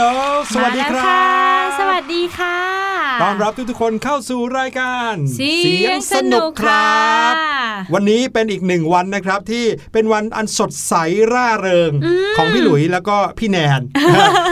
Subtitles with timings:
[0.00, 0.20] ลโหล
[0.54, 1.24] สวัสดีครั
[1.64, 2.58] บ สวัสดีค่ะ
[3.22, 5.54] ต้อนรับทุกๆคนเข้าสู่รายการเสี
[5.84, 6.88] ยงสนุกค่ะ
[7.94, 10.94] วันนี้เป็นอีกหนึ่งวันนะครับที่เป็นวันอันสดใส
[11.32, 11.92] ร่าเริง
[12.36, 13.80] ของพี่หลุยแล้วก็พี่แนน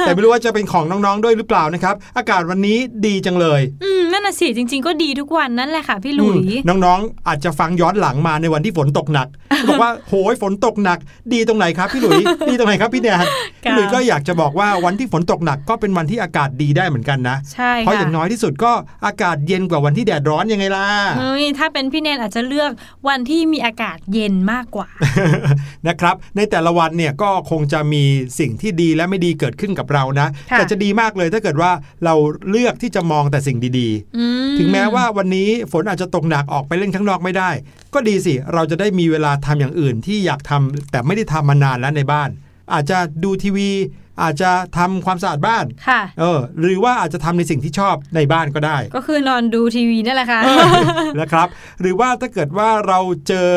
[0.00, 3.87] แต่ไม่รู้ว่าจะเป็นของน้องๆด้วยหรือเปล่านะครับ อากาศวันนี้ดีจังเลยอืม
[4.28, 9.28] นั่นน่ะสิจริง ๆ ก็ดีทุกวันนั่นแหละค่ะพี่หลุยอืมน้องๆ อาจจะฟังย้อนหลังมาในวันที่ฝนตกหนัก
[9.68, 10.98] บอกว่าโหยฝนตกหนัก
[11.32, 12.20] ดีตรงไหนครับพี่หลุย
[12.50, 13.26] ดีตรงไหนครับพี่แนน
[13.62, 18.72] พี่หลุยก็อยากจะบอกว่าวันที่ฝนตกหนักก็เป็นวันที่อากาศดีได้เหมือนกันนะใช่เพราะอย่างน้อยที่สุดก็
[19.06, 20.86] อากาศเย็นกว่าวันที่แดดร้อนยังไงล่ะ
[21.18, 22.70] เฮ้ยถ้าเป็นพี่แนนอาจจะเลือก
[23.08, 24.88] วันที่มีอากาศเย็นมากกว่า
[25.88, 28.04] นะครับ ในแต่ละวันเนี่ยก็คงจะมี
[28.38, 31.70] สิ่งที่ดีและไม่ดีเกิดขึ้นกับเรานะค่ะแต่จะดีมากเลยถ้าเกิดว่า
[32.04, 32.14] เรา
[32.50, 34.17] เลือกที่จะมองแต่สิ่งดีอืๆ
[34.58, 37.50] ถึงแม้ว่าวันนี้ฝนอาจจะตกหนักออกไปเล่นข้างนอกไม่ได้
[37.94, 42.28] ก็ดีสิ เราจะได้มีเวลาทำอย่างอื่นที่อยากทำแต่ไม่ได้ทำมานานแล้วในบ้าน
[42.72, 43.70] อาจจะดูทีวี
[44.22, 50.40] อาจจะทำความสะอาดบ้านค่ะเออ หรือว่าอาจจะทำในสิ่งที่ชอบในบ้านก็ได้ ก็คือนอนดูทีวีนั่นแหละค่ะ
[51.20, 51.48] นะครับ
[51.80, 53.48] หรือว่าถ้าเกิดว่าเราเจอ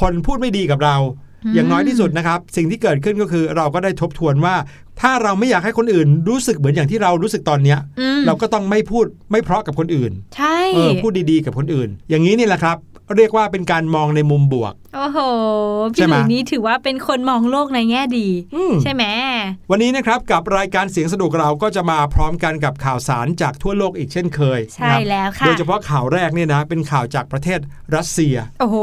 [0.00, 0.96] คนพูดไม่ดีกับเรา
[1.44, 4.54] อืมอย่างน้อยที่สุดนะครับ สิ่งที่เกิดขึ้นก็คือเราก็ได้ทบทวนว่า
[5.00, 12.76] ถ้าเราไม่อยากให้คนอื่นรู้สึกเหมือนอย่างที่เรารู้สึกตอนเนี้ยอืมเราก็ต้องไม่พูดไม่เพราะกับคนอื่น ใช่ เออพูดดีๆกับคนอื่น อย่างนี้นี่แหละครับ
[13.16, 15.18] เรียกว่าเป็นการมองในมุมบวก โอ้โห
[15.94, 19.04] ใช่พี่ไหหมลุยนี้ถือว่าเป็นคนมองโลกในแง่ดีอืมใช่ไหม
[19.70, 27.60] วันนี้นะครับกับรายการเสียงสนุกเราก็จะมาพร้อมกันกับข่าวสารจากทั่วโลกอีกเช่นเคย ใช่นะครับแล้วค่ะ โดยเฉพาะข่าวแรกเนี่ยนะ เป็นข่าวจากประเทศ
[27.96, 28.76] รัสเซีย โอ้โห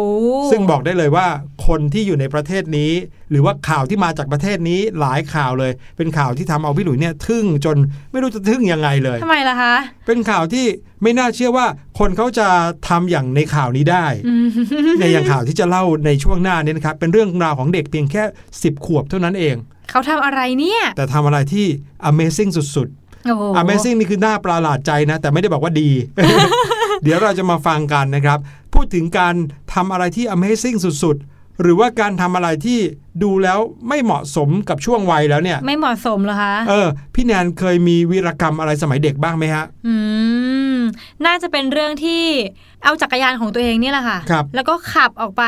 [0.51, 1.27] ซึ่งบอกได้เลยว่า
[1.67, 2.91] คนที่อยู่ในประเทศนี้
[3.31, 7.77] หรือว่าข่าวที่มาจากประเทศนี้หลายข่าวเลย เป็นข่าวที่ทำเอาพี่หลุยเนี่ยทึ่งจน
[8.11, 9.75] ไม่รู้จะทึ่งยังไงเลยทำไมล่ะคะ
[10.07, 10.65] เป็นข่าวที่
[11.03, 11.65] ไม่น่าเชื่อว่า
[11.99, 12.47] คนเขาจะ
[12.89, 14.47] ทำอย่างในข่าวนี้ได้อืม
[14.99, 18.23] ในอย่างข่าวที่จะเล่าในช่วงหน้านี้นะครับเป็นเรื่องราวของเด็กเพียงแค่
[18.55, 19.55] 10 ขวบเท่านั้นเอง
[19.91, 21.65] เขาทำอะไรเนี่ย แต่ทำอะไรที่
[22.09, 22.89] Amazing สุด
[23.25, 25.89] โอ้โหๆ Amazing นี่คือหน้าประหลาดใจนะ แต่ไม่ได้บอกว่าดี
[27.03, 28.39] เดี๋ยวเราจะมาฟังกันนะครับ
[28.73, 29.35] พูดถึงการ
[29.73, 32.79] ทำอะไรที่ Amazing สุดๆ หรือว่าการทำอะไรที่
[33.23, 40.22] ดูแล้วไม่เหมาะสมกับช่วงวัยแล้วเนี่ย ไม่เหมาะสมเหรอคะ เออ พี่แนนเคยมีวีรกรรมอะไรสมัยเด็กบ้างไหมฮะ อืม
[41.25, 42.23] น่าจะเป็นเรื่องที่
[42.83, 45.43] เอาจักรยานของตัวเองนี่แหละค่ะครับแล้วก็ขับออกไป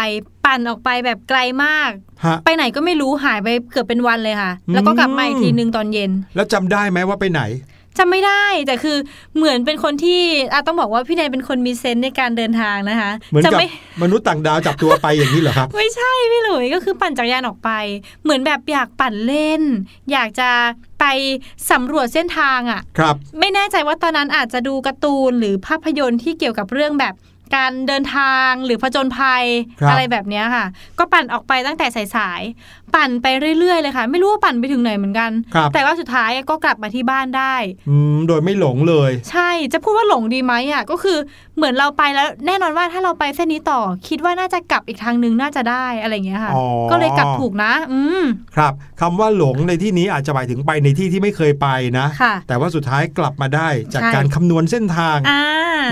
[0.45, 1.91] ปั่นออกไปแบบไกลมาก
[2.25, 7.41] ฮะไปไหนก็ไม่รู้หายไปเกือบเป็นวันเลยค่ะอืมแล้วก็กลับมาอีกทีนึงตอนเย็น แล้วจำได้ไหมว่าไปไหน
[7.97, 8.97] จำไม่ได้แต่คือ
[9.37, 10.21] เหมือนเป็นคนที่
[10.53, 13.67] อะต้องบอกว่าพี่แนนเป็นคนมีเซนส์ในการเดินทางนะคะเหมือนจะกับไม่
[14.01, 17.69] มนุษย์ต่างดาวจับตัวไปอย่างนี้เหรอครับ ไม่ใช่พี่หลุยก็คือปั่นจักรยานออกไป
[18.23, 19.61] เหมือนแบบอยากปั่นเล่น
[20.11, 20.49] อยากจะ
[20.99, 21.05] ไป
[21.71, 27.13] สำรวจเส้นทางอะครับ ไม่แน่ใจว่าตอนนั้นอาจจะดูการ์ตูนหรือภาพยนตร์ที่เกี่ยวกับเรื่องแบบ
[27.55, 29.43] การเดินทางหรือผจญภัย
[29.79, 30.65] ครับอะไรแบบเนี้ยค่ะ
[30.99, 33.27] ก็ปั่นออกไปตั้งแต่สายๆปั่นไป
[33.59, 37.55] เรื่อยๆเลยค่ะ ไม่รู้ว่าปั่นไปถึงไหนเหมือนกันครับแต่ว่าสุดท้ายก็กลับมาที่บ้านได้
[37.89, 41.17] อืมโดยไม่หลงเลย ใช่จะพูดว่าหลงดีไหมอะก็คือ
[41.57, 48.23] เหมือนเราไปแล้วแน่นอนว่าถ้าเราไปเส้นนี้ต่อ คิดว่าน่าจะกลับอีกทางนึงน่าจะได้อะไรอย่างเงี้ยค่ะอ๋อก็เลยกลับถูกนะ อืม
[48.55, 51.67] ครับคำว่าหลงในที่นี้อาจจะหมายถึงไปในที่ที่ไม่เคยไป
[51.99, 55.43] นะค่ะแต่ว่าสุดท้ายกลับมาได้จากใช่การคำนวณเส้นทางอ่า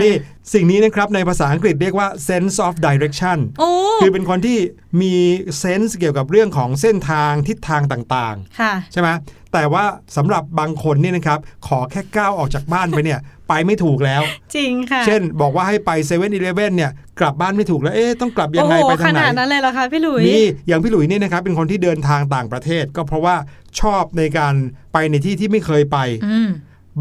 [0.03, 0.13] นี่
[0.53, 3.69] สิ่งนี้นะครับในภาษาอังกฤษเรียกว่า sense of direction โอ้
[4.01, 4.59] คือเป็นคนที่
[5.01, 5.13] มี
[5.59, 9.09] เซนส์เกี่ยวกับเรื่องของเส้นทางทิศทางต่างค่ะๆใช่ไหม
[9.53, 9.85] แต่ว่า
[10.17, 13.19] สำหรับบางคนเนี่ยนะครับขอแค่ก้าวออกจากบ้านไปเนี่ย
[13.49, 14.21] ไปไม่ถูกแล้ว
[14.55, 23.35] จริงค่ะ เช่น บอกว่าให้ไป7 e เ e ่ e อเนี่ยกลับบ้านไม่ถูกแล้วเอ๊ะต้องกลับยังไงโอ้โหไปขทางไหนนาดนั้นเลยเหรอคะพี่หลุยมีอย่างพี่หลุยเนี่ยนะครับเป็นคนที่เดินทางต่างประเทศ ก็เพราะว่า
[23.81, 24.53] ชอบในการ
[24.93, 26.49] ไปในที่ที่ไม่เคยไปอืม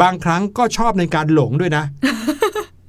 [0.02, 1.85] บางครั้งก็ชอบในการหลงด้วยนะ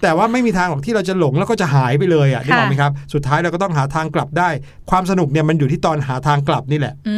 [0.04, 4.50] แต่ว่าไม่มีทางหรอกที่เราจะหลงแล้วก็จะหายไปเลยอะนึกออกไหมครับ สุดท้ายเราก็ต้องหาทางกลับได้
[4.90, 7.18] ความสนุกเนี่ยมันอยู่ที่ตอนหาทางกลับนี่แหละอื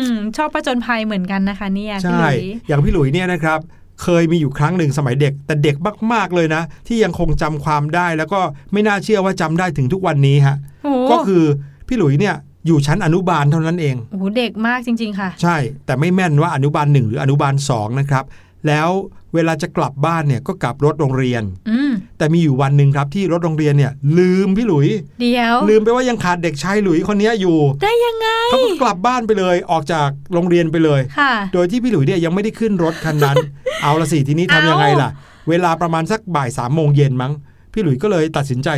[0.00, 0.04] ม
[0.36, 3.58] ชอบประจนภัยเหมือนกันนะคะเนี่ยพี่ใช่หลุยอย่างพี่หลุยเนี่ยนะครับ
[4.02, 5.76] เคยมีอยู่ครั้งหนึ่งสมัยเด็ก แต่เด็ก
[6.12, 8.40] มาก ๆ เลยนะ ที่ยังคงจำความได้แล้วก็
[8.72, 11.44] ไม่น่าเชื่อว่าจำได้ถึงทุกวันนี้ฮะโอ้โหก็คือ
[11.88, 12.36] พี่หลุยเนี่ย
[12.66, 18.24] อยู่ชั้นอนุบาลเท่านั้นเองโอ้โหเด็กมากจริง ๆ ค่ะ ใช่แต่ไม่แม่นว่าอนุบาลหนึ่งหรืออนุบาลสองนะครับ
[18.66, 18.88] แล้ว
[19.34, 24.88] เวลาจะกลับบ้านเนี่ยก็กลับรถโรงเรียนอืมแต่มีอยู่วันหนึ่งครับที่รถโรงเรียนเนี่ยลืมพี่หลุย
[25.20, 33.36] เดี๋ยว ลืมไปว่ายังขาดเด็กชายหลุยคนเนี้ยอยู่ ได้ยังไงเขาก็กลับบ้านไปเลยออกจากโรงเรียนไปเลยค่ะโดยที่พี่หลุยเนี่ยยังไม่ได้ขึ้นรถคันนั้น
[33.82, 35.10] เอาละสิทีนี้ทำยังไงล่ะ
[35.48, 37.32] เวลาประมาณสักบ่ายสามโมงเย็นมั้ง
[37.72, 38.68] พี่หลุยก็เลยตัดสินใจ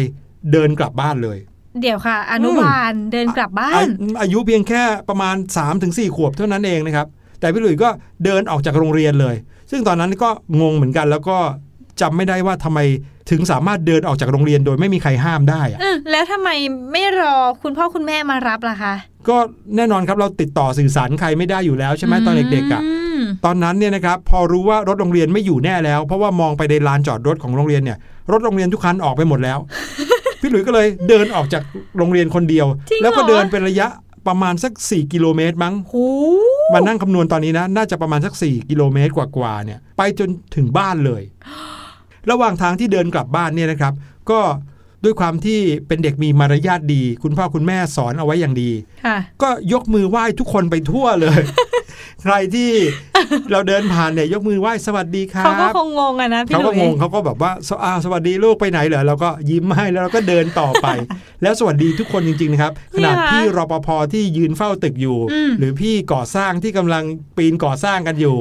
[0.53, 1.39] เดินกลับบ้านเลย
[1.81, 3.85] เดี๋ยวค่ะ อนุบาลเดินกลับบ้าน อา
[4.21, 5.37] อายุเพียงแค่ประมาณ
[5.77, 7.07] 3-4ขวบเท่านั้นเองนะครับ
[7.43, 7.89] แต่พี่หลุยก็
[8.25, 9.35] เดินออกจากโรงเรียนเลย
[9.71, 10.29] ซึ่งตอนนั้นก็
[10.61, 11.37] งงเหมือนกันแล้วก็
[12.01, 12.81] จำไม่ได้ว่าทำไม
[13.31, 16.49] ถึงสามารถเดินออกจากโรงเรียนโดยไม่มีใครห้ามได้อะเออแล้วทำไม
[16.93, 18.95] ไม่รอคุณพ่อคุณแม่มารับล่ะคะ
[19.29, 19.37] ก็
[19.77, 22.83] แน่นอนครับเราติดต่อสื่อสารใครไม่ได้อยู่แล้วใช่ไหมตอนเด็กๆอะ
[23.21, 27.99] มตอนนั้นเนี่ยนะครับพอรู้ว่ารถโรงเรียนไม่อยู่แน่แล้ว เพราะว่ามองไปในลานจอดรถของโรงเรียนเนี่ย
[28.33, 29.59] รถโรงเรียนทุกคันออกไปหมดแล้ว
[30.41, 31.63] พี่หลุยส์ก็เลยเดินออกจาก
[31.99, 33.87] โรงเรียนคนเดียวจริงเหรอแล้วก็เดินเป็นระยะ
[34.27, 36.05] ประมาณสัก 4 กิโลเมตรมั้งหู
[36.73, 41.23] มานั่งคำนวณตอนนี้นะ น่าจะประมาณสัก 4 กิโลเมตรกว่าๆเนี่ย ไปจนถึงบ้านเลย
[42.31, 43.93] ระหว่างทางที่เดินกลับบ้านเนี่ยนะครับ
[44.31, 44.41] ก็
[45.05, 48.71] ด้วยความที่เป็นเด็กมีมารยาทดี คุณพ่อคุณแม่สอนเอาไว้อย่างดี
[49.05, 51.41] ค่ะก็ยกมือไหว้ทุกคนไปทั่วเลย
[52.23, 52.71] ใครที่
[53.53, 60.87] เราเดินผ่านเนี่ยยกมือไหว้สวัสดีครัเขาก็บคงงงอะนะพี่เขาหลุก็ยงงเขาก็แบบว่าสอ่าสวัสดีลูกไปไหนเหรอเราก็ยิ้มให้แล้วเราก็เดินต่อไป
[61.43, 67.05] แล้วสวัสดีทุกคนจริงๆนะครับขนาดพี่รปภที่ยืนเฝ้าตึกอยู่อืมหรือพี่ก่อสร้างที่กำลัง
[67.37, 68.37] ปีนก่อสร้างกันอยู่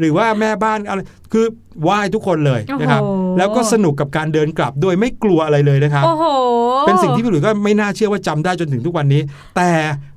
[0.00, 1.00] หรือว่าแม่บ้านอะไร
[1.32, 1.44] คือ
[1.82, 6.24] ไหว้ทุกคนเลยนะครับโอ้โหแล้วก็สนุกกับการเดินกลับโดยไม่กลัวอะไรเลยนะครับโอ้โห
[6.86, 9.22] เป็นสิ่งที่พี่หลุยส์ก็ไม่น่าเชื่อว่าจำได้จนถึงทุกวันนี้
[9.56, 9.70] แต่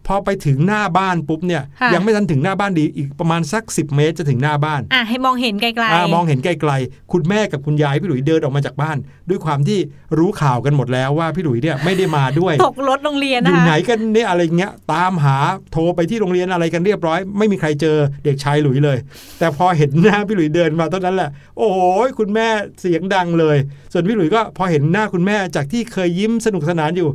[0.10, 8.98] พอไปถึงหน้าบ้านปุ๊บเนี่ยค่ะยังไม่ทันถึงหน้าบ้านดีอีกประมาณสัก 10 เมตรจะถึงหน้าบ้านอะให้มองเห็นไกลอ่ามองเห็นไกลๆคุณแม่กับคุณยายพี่หลุยส์เดินออกมาจากบ้าน
[9.30, 9.80] ด้วยความที่
[10.18, 15.38] รู้ข่าวกันหมดแล้วว่าพี่หลุยส์เนี่ยไม่ได้มาด้วยๆตกรถโรงเรียนอนะยู่คะไหนกันเนี่ยอะไรเงี้ยตามหา
[15.72, 18.98] โทรไปที่โรงเรียนอะไรกันเรียบร้อย ไม่มีใครเจอเด็กชายหลุยเลย
[19.40, 21.78] แต่พอเห็นหน้าพี่หลุยเดินมาเท่านั้นแหละ โอ้โห
[22.20, 22.48] คุณแม่
[22.82, 23.58] เสียงดังเลย
[23.94, 27.10] ส่วนพี่หลุยก็พอเห็นหน้าคุณแม่จากที่เคยยิ้มสนุกสนานอยู่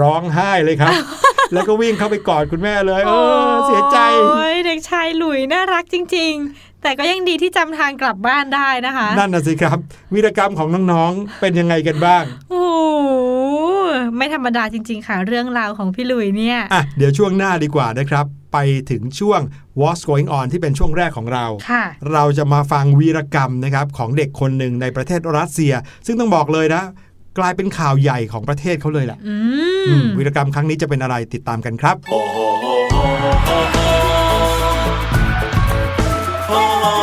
[0.00, 0.94] ร้องไห้เลยครับ
[1.52, 3.12] แล้วก็วิ่งเข้าไปกอดคุณแม่เลย เอ
[3.48, 9.78] อ เสียใจโอ้ยเด็กชายหลุยน่ารักจริง ๆ แต่ก็ยังดีที่จำทางกลับบ้านได้นะคะ นั่นน่ะสิครับ
[10.14, 13.10] วีรกรรมของน้องๆเป็นยังไงกันบ้าง โอ้โห
[14.16, 18.58] ไม่ธรรมดาจริง ๆ ค่ะเรื่องราวของพี่หลุยเนี่ยอะเดี๋ยวช่วงหน้าดีกว่านะครับ ไป
[18.90, 19.40] ถึงช่วง
[19.80, 25.72] What's Going On ที่เป็นช่วงแรกของเราค่ะเราจะมาฟังวีรกรรมนะครับของเด็กคนหนึ่งในประเทศรัสเซีย
[26.06, 26.82] ซึ่งต้องบอกเลยนะ
[27.38, 29.34] กลายเป็นข่าวใหญ่ของประเทศเขาเลยแหละอื
[29.88, 31.96] อืมมวีรกรรมครั้งนี้จะเป็นอะไรติดตามกันครับ
[36.52, 36.99] 妈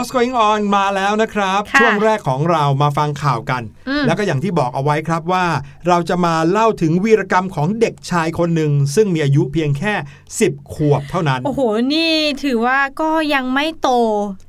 [0.00, 5.46] What's going on มาแล้วนะครับค่ะช่วงแรกของเรามาฟังข่าวกันอืมแล้วก็อย่างที่บอกเอาไว้ครับว่า
[5.88, 9.94] เราจะมาเล่าถึงวีรกรรมของเด็กชายคนหนึ่ง ซึ่งมีอายุเพียงแค่
[10.34, 11.60] 10 ขวบเท่านั้น โอ้โห
[11.94, 12.12] นี่
[12.44, 13.90] ถือว่าก็ยังไม่โต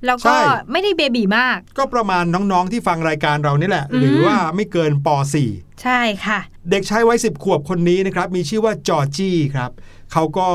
[0.05, 0.37] แล้วใช่ก็
[0.71, 5.07] ไม่ได้เบบีมาก ก็ประมาณน้องๆที่ฟังรายการเรานี่แหละอืมหรือว่าไม่เกินป
[5.45, 6.39] .4 ใช่ค่ะ
[6.71, 9.71] เด็กชายวัย10 ขวบคนนี้นะครับมีชื่อว่าจอร์จี้ครับ
[10.11, 10.49] เขาก็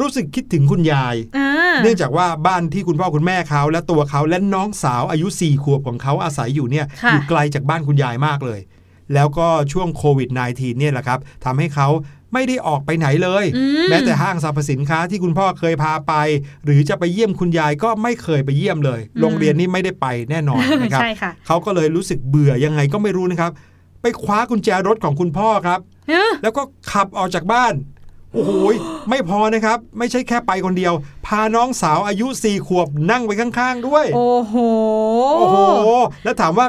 [0.00, 1.48] รู้สึกคิดถึงคุณยายอ่า
[1.82, 8.60] เนื่องจากว่าบ้านที่คุณพ่อคุณแม่เขาและตัวเขาและน้องสาวอายุ4ขวบของเขาอาศัยอยู่เนี่ยค่ะอยู่ไกลจากบ้านคุณยายมากเลย
[9.14, 11.88] แล้วก็ช่วงโควิด -19 เนี่ยแหละครับทำให้เขา
[12.34, 16.14] ไม่ได้ออกไปไหนเลยอืมแม้แต่ห้างสรรพสินค้าที่คุณพ่อเคยพาไป
[16.64, 23.50] หรือจะไปเยี่ยมคุณยายก็ไม่เคยไปเยี่ยมเลย โรงเรียนนี่ไม่ได้ไปแน่นอนนะครับใช่ค่ะเขาก็เลยรู้สึกเบื่อยังไงก็ไม่รู้นะครับ
[24.02, 27.72] ไปคว้ากุญแจรถของคุณพ่อครับเอ้อแล้วก็ขับออกจากบ้าน
[28.32, 28.74] โอ้โหย
[29.08, 30.92] ไม่พอนะครับ ไม่ใช่แค่ไปคนเดียว
[31.26, 34.54] พาน้องสาวอายุสี่ขวบนั่งไปข้างๆด้วย โอ้โห
[35.38, 35.56] โอ้โห
[36.24, 36.66] แล้วถามว่า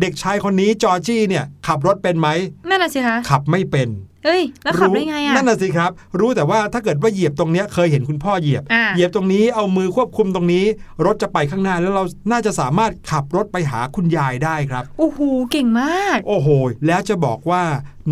[0.00, 2.28] เด็กชายคนนี้จอร์จี้เนี่ย ขับรถเป็นไหม
[2.68, 3.88] นั่นน่ะสิคะขับไม่เป็น
[4.24, 10.64] เอ้ยแล้วขับได้ไงอะนั่นน่ะสิครับ รู้แต่ว่าถ้าเกิดว่าเหยียบตรงเนี้ยเคยเห็นคุณพ่อเหยียบอ่าเหยียบตรงนี้เอามือควบคุมตรงนี้
[11.06, 15.20] รถจะไปข้างหน้าแล้วเราน่าจะสามารถขับรถไปหาคุณยายได้ครับ โอ้โห
[15.50, 16.48] เก่งมาก โอ้โห
[16.86, 17.62] แล้วจะบอกว่า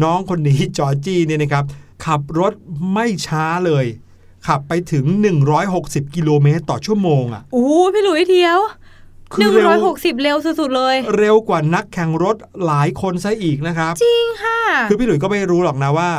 [0.03, 1.65] น้องคนนี้จอร์จี้เนี่ยนะครับ
[2.07, 2.53] ขับรถ
[2.93, 3.87] ไม่ช้าเลย
[4.47, 5.05] ขับไปถึง
[5.61, 8.59] 160 กิโลเมตรต่อชั่วโมงอะโอ้พี่หลุยเทียว
[9.33, 16.11] คืหนึ่องเร็ร้อยวหกสิบเร็วสุดๆเลย เร็วกว่านักแข่งรถหลายคนซะอีกนะครับ จริงค่ะ คือพี่หลุยส์ก็ไม่รู้หรอกนะว่า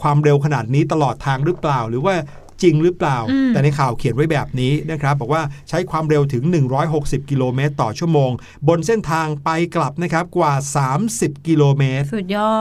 [0.00, 2.14] ความเร็วขนาดนี้ตลอดทางหรือเปล่า หรือว่า
[2.62, 6.42] จริงหรือเปล่าอืมแต่ในข่าวเขียนไว้แบบนี้นะครับ บอกว่าใช้ความเร็วถึง
[6.86, 8.30] 160 กิโลเมตรต่อชั่วโมง
[8.68, 10.52] บนเส้นทางไปกลับนะครับกว่า
[11.00, 12.54] 30 กิโลเมตร สุดยอ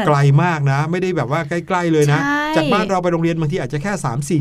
[0.00, 3.92] ด ไกลมากนะ ไม่ได้แบบว่าใกล้ ๆ เลยนะใช่จากบ้านเราไปโรงเรียนบางทีอาจจะแค่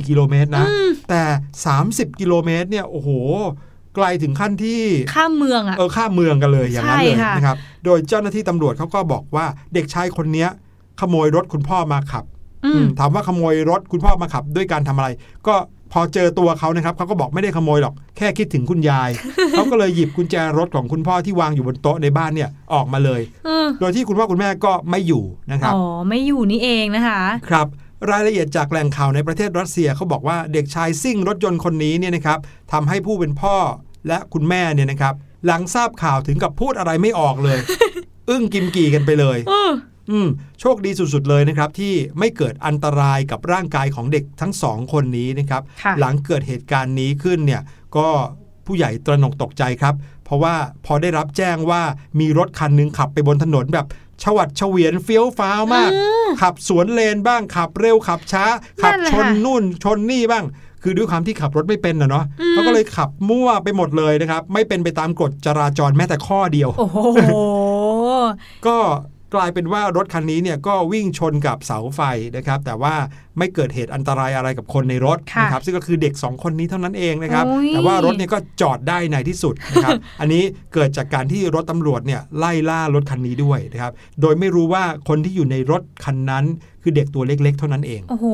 [0.02, 1.22] 3-4 กิโลเมตรนะอืมแต่
[1.76, 3.10] 30 กิโลเมตรเนี่ยโอ้โห
[3.96, 4.84] ไกลถึงขั้นที่
[5.16, 10.50] ข้ามเมืองอะเออข้ามเมืองกันเลยอย่างนั้นเลยใช่ค่ะนะครับ โดยเจ้าหน้าที่ตำรวจเขาก็บอกว่าเด็กชายคนเนี้ย
[11.00, 12.35] ขโมยรถคุณพ่อมาขับอือืมม
[13.00, 15.10] ถามว่าขโมยรถคุณพ่อมาขับด้วยการทำอะไร
[15.48, 15.56] ก็
[15.94, 19.10] พอเจอตัวเขานะครับเขาก็บอกไม่ได้ขโมยหรอก แค่คิดถึงคุณยาย
[19.52, 27.68] เขาก็เลยหยิบกุญแจรถของคุณพ่อที่วางอยู่บนโต๊ะในบ้านเนี่ยออกมาเลยเออโดยที่คุณพ่อคุณแม่ก็ไม่อยู่นะครับ อ๋อ ไม่อยู่นี่เองนะคะ ครับ
[28.12, 32.40] รายละเอียดจากแหล่งข่าวในประเทศรัสเซียเขาบอกว่าเด็กชายซิ่งรถยนต์คนนี้เนี่ยนะครับ
[32.72, 33.56] ทำให้ผู้เป็นพ่อ
[34.08, 35.14] และคุณแม่เนี่ยนะครับ
[35.46, 37.60] หลังทราบข่าวถึงกับพูดอะไรไม่ออกเลย
[38.30, 40.28] อึ้งกิมกี่กันไปเลยเอออืม
[40.60, 47.62] โชคดีสุดๆเลยนะครับ ที่ไม่เกิดอันตรายกับร่างกายของเด็กทั้งสองคนนี้นะครับค่ะหลังเกิดเหตุการณ์นี้ขึ้นเนี่ย
[47.98, 48.08] ก็
[48.66, 51.82] ผู้ใหญ่ตระหนกตกใจครับ เพราะว่าพอได้รับแจ้งว่า
[52.20, 53.88] มีรถคันหนึ่งขับไปบนถนนแบบ
[54.24, 55.92] ชวัดเฉวียนเฟี้ยวฟ้าวมาก
[56.42, 58.46] ขับสวนเลนบ้างขับเร็วขับช้า
[58.84, 60.46] ขับนั่นแหละชนนู่นชนนี่บ้าง
[60.84, 66.98] คือด้วยความที่ขับรถไม่เป็นนะเนาะอืมเขาก็เลยขับมั่วไปหมดเลยนะครับ ไม่เป็นไปตามกฎจราจรแม้แต่ข้อเดียว โอ้โห
[68.68, 68.78] ก็
[69.36, 72.02] กลายเป็นว่ารถคันนี้เนี่ยก็วิ่งชนกับเสาไฟ
[72.38, 72.94] นะครับ แต่ว่า
[73.38, 80.44] ไม่เกิดเหตุอันตรายอะไรกับคนในรถค่ะนะครับซึ่งก็คือเด็ก 2 คนนี้เท่านั้นเองนะครับโอ้ยแต่ว่ารถเนี่ยก็จอดได้ในที่สุดนะครับอันนี้
[80.74, 86.46] เกิดจากการที่รถตำรวจเนี่ยไล่ล่ารถคันนี้ด้วยนะครับโดยไม่รู้ว่าคนที่อยู่ในรถคันนั้น
[86.84, 88.26] คือเด็กตัวเล็ก ๆ เท่านั้นเองโอ้โห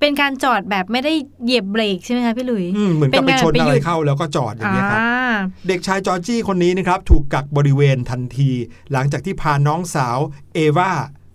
[0.00, 1.12] เป็นการจอดแบบไม่ได้
[1.44, 5.34] เหยียบเบรกใช่ไหมคะพี่หลุยอืมเหมือนกับไปเป็นไงชนไปอะหยุไรดเข้าแล้วก็จอดอย่างเงี้ยครับอ่า
[5.68, 8.50] เด็กชายจอร์จี้คนนี้นะครับถูกกักบริเวณทันที
[8.92, 10.18] หลังจากที่พาน้องสาว
[10.54, 10.92] เอวา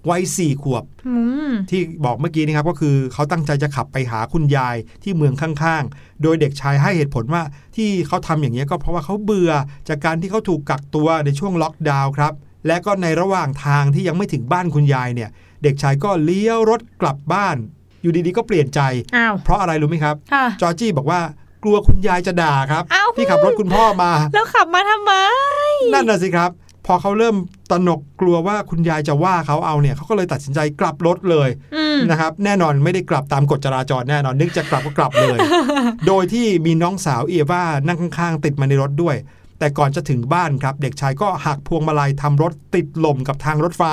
[0.10, 1.16] วัยสี่ขวบอื
[1.50, 7.44] มที่บอกเมื่อกี้นะครับก็คือเขาตั้งใจจะขับไปหาคุณยายที่เมืองข้างๆ โดยเด็กชายให้เหตุผลว่า
[7.76, 9.52] ที่เขาทำอย่างนี้ยก็เพราะว่าเขาเบื่อ
[9.90, 12.34] จากการที่เขาถูกกักตัวในช่วงล็อกดาวน์ครับ
[12.68, 15.30] และก็ในระหว่างทางที่ยังไม่ถึงบ้านคุณยายเนี่ย
[15.64, 17.58] เด็กชายก็เลี้ยวรถกลับบ้าน
[18.02, 18.80] อยู่ดีๆก็เปลี่ยนใจ
[19.16, 21.22] อ้าวเพราะอะไรรู้ไหมครับค่ะจอร์จี้บอกว่า
[21.64, 25.14] กลัวคุณยายจะด่าครับอ้าวที่ขับรถคุณพ่อมา แล้วขับมาทำไม
[25.94, 26.52] นั่นน่ะสิครับ
[26.86, 27.36] พอเขาเริ่ม
[27.72, 35.38] ตระหนกกลัวว่าคุณยายจะว่าเขาเอาเนี่ยเขาก็เลยตัดสินใจกลับรถเลยอืมนะครับ แน่นอนไม่ได้กลับตามกฎจราจรแน่นอน นึกจะกลับก็กลับเลย
[36.08, 39.16] โดยที่มีน้องสาวเอวานั่งข้างๆติดมาในรถด้วย
[39.60, 43.84] แต่ก่อนจะถึงบ้านครับ เด็กชายก็หักพวงมาลัยทำรถติดลมกับทางรถไฟ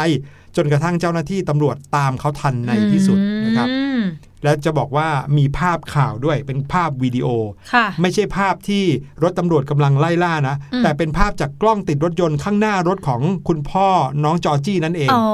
[0.56, 4.02] จนกระทั่งเจ้าหน้าที่ตำรวจตามเขาทันในที่สุดนะครับอืม
[4.44, 7.28] และจะบอกว่ามีภาพข่าวด้วยเป็นภาพวิดีโอ
[7.72, 8.84] ค่ะไม่ใช่ภาพที่
[9.22, 13.88] รถตำรวจกำลังไล่ล่านะอืมแต่เป็นภาพจากกล้องติดรถยนต์ข้างหน้ารถของคุณพ่อ
[14.24, 15.26] น้องจอร์จี้นั่นเองอ๋อ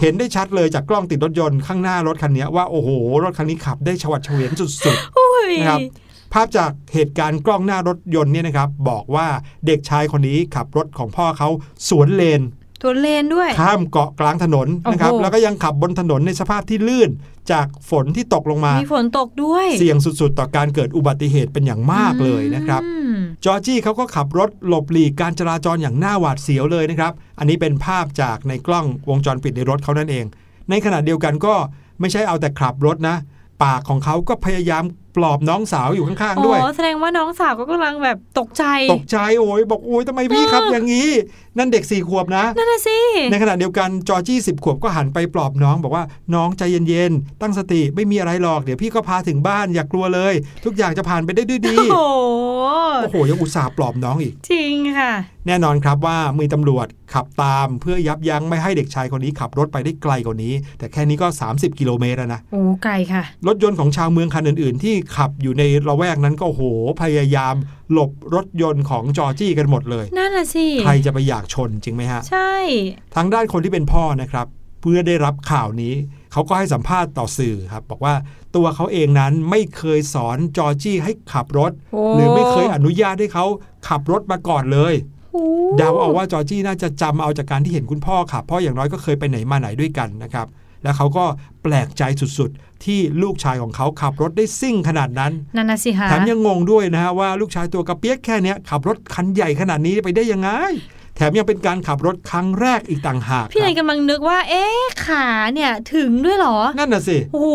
[0.00, 2.88] เห็นได้ชัดเลยจากกล้องติดรถยนต์ข้างหน้ารถคันนี้ว่าโอ้โห
[3.24, 9.28] รถคันนี้ขับได้ฉวัดเฉวียนสุดอุ้ยนะครับๆ ภาพจากเหตุการณ์กล้องหน้ารถยนต์เนี่ยนะครับบอกว่า
[9.66, 11.48] เด็กชายคนนี้ขับรถของพ่อเขา
[11.88, 12.42] สวนเลน
[12.82, 17.10] ตัวเลนด้วย ข้ามเกาะกลางถนนนะครับโอ้โหแล้วก็ยังขับบนถนนในสภาพที่ลื่น
[17.52, 30.24] จากฝนที่ตกลงมา มีฝนตกด้วย เสี่ยงสุดๆ ต่อการเกิดอุบัติเหตุเป็นอย่างมากเลยนะครับอืมจอร์จี้เขาก็ขับรถหลบหลีกการจราจรอย่างหน้าหวาดเสียวเลยนะครับ อันนี้เป็นภาพจากในกล้องวงจรปิดในรถเขานั่นเอง
[30.70, 31.54] ในขณะเดียวกันก็
[32.00, 33.16] ไม่ใช่เอาแต่ขับรถนะ
[33.62, 34.84] ปากของเขาก็พยายาม
[35.16, 41.08] ปลอบน้องสาวอยู่ข้างอ๋ๆด้วยอแสดงว่าน้องสาวก็กำลังแบบตกใจ ตกใจโอ้ยบอกโอ้ยทำไมพี่ครับอย่างนี้
[41.58, 42.98] นั่นเด็กสี่ขวบนะนั่นน่ะสิ
[43.30, 51.96] ในขณะเดียวกันจอร์จี้สิบขวบก็หันไปปลอบน้องบอกว่าน้องใจเย็นๆตั้งสติไม่มีอะไรหรอกเดี๋ยวพี่ก็พาถึงบ้านอย่ากลัวเลย ทุกอย่างจะผ่านไปได้ด้วยดีโอ้โห
[53.02, 55.12] โอ้โหยังอุตส่าห์ปลอบน้องอีก จริงค่ะ
[55.46, 66.62] แน่นอนครับว่ามีตำรวจขับตามเพื่อยับยั้งไม่ให้เด็กชายคนนี้ขับรถไปได้ไกลกว่านี้ แต่แค่นี้ก็ 30 กิโลเมตรแล้วนะโอ้ไกลค่ะ รถยนต์ของชาวเมืองคันอื่นๆ ที่ขับอยู่ในละแวกนั้นก็โอ้โห
[67.02, 67.54] พยายาม
[67.92, 72.52] หลบรถยนต์ของจอร์จี้กันหมดเลย นั่นน่ะสิ ใครจะไปอยากชนจริงไหมฮะ ใช่
[73.14, 74.46] ทางด้านคนที่เป็นพ่อนะครับ
[74.80, 75.94] เพื่อได้รับข่าวนี้
[76.32, 78.14] เขาก็ให้สัมภาษณ์ต่อสื่อครับ บอกว่า
[78.56, 83.46] ตัวเขาเองนั้นไม่เคยสอนจอร์จี้ให้ขับรถโอ้หรือไม่เคยอนุญาตให้เขา
[83.88, 84.94] ขับรถมาก่อนเลย
[85.32, 85.44] โอ้
[85.78, 90.46] เดาเอาว่าจอร์จี้น่าจะจำเอาจากการที่เห็นคุณพ่อขับเพราะอย่างน้อยก็เคยไปไหนมาไหนด้วยกันนะครับ
[90.86, 91.24] แล้วเขาก็
[91.62, 92.02] แปลกใจ
[92.38, 100.50] สุดๆ ที่ลูกชายของเขาขับรถได้ซิ่งขนาดนั้นนั่นน่ะสิคะแถมยังงงด้วยนะฮะว่าลูกชายตัวกระเปียกแค่เนี้ยขับรถคันใหญ่ขนาดนี้ไปได้ยังไง
[101.16, 107.48] แถมยังเป็นการขับรถครั้งแรกอีกต่างหาก พี่คเนรัยบกำลังนึกว่า เอ๊ะ ขาเนี่ยถึงด้วยเหรอ นั่นน่ะสิ โอ้โห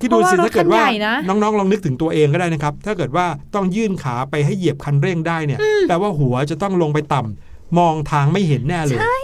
[0.00, 5.58] คิดดูสิพระถ้าเกิดว่ารถคันใหญ่นะน้องๆ ลองนึกถึงตัวเองก็ได้นะครับ ถ้าเกิดว่าต้องยื่นขาไปให้เหยียบคันเร่งได้เนี่ย
[5.88, 9.18] แปลว่าหัวจะต้องลงไปต่ำ มองทางไม่เห็นแน่เลย ใช่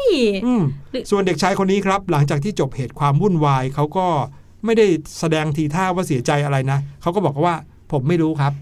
[0.47, 4.07] อืมหรือส่วนเด็กชายคนนี้ครับ หลังจากที่จบเหตุความวุ่นวายเขาก็
[4.65, 4.87] ไม่ได้
[5.19, 7.55] แสดงทีท่าว่าเสียใจอะไรนะเขาก็บอกว่า
[7.93, 8.53] ผมไม่รู้ครับ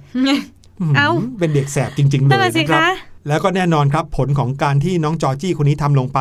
[0.90, 2.90] มเอ้าเป็นเด็กแสบจริง ๆ เลยนั่นน่ะสินะครับคะ
[3.28, 6.18] แล้วก็แน่นอนครับ ผลของการที่น้องจอร์จี้คนนี้ทำลงไป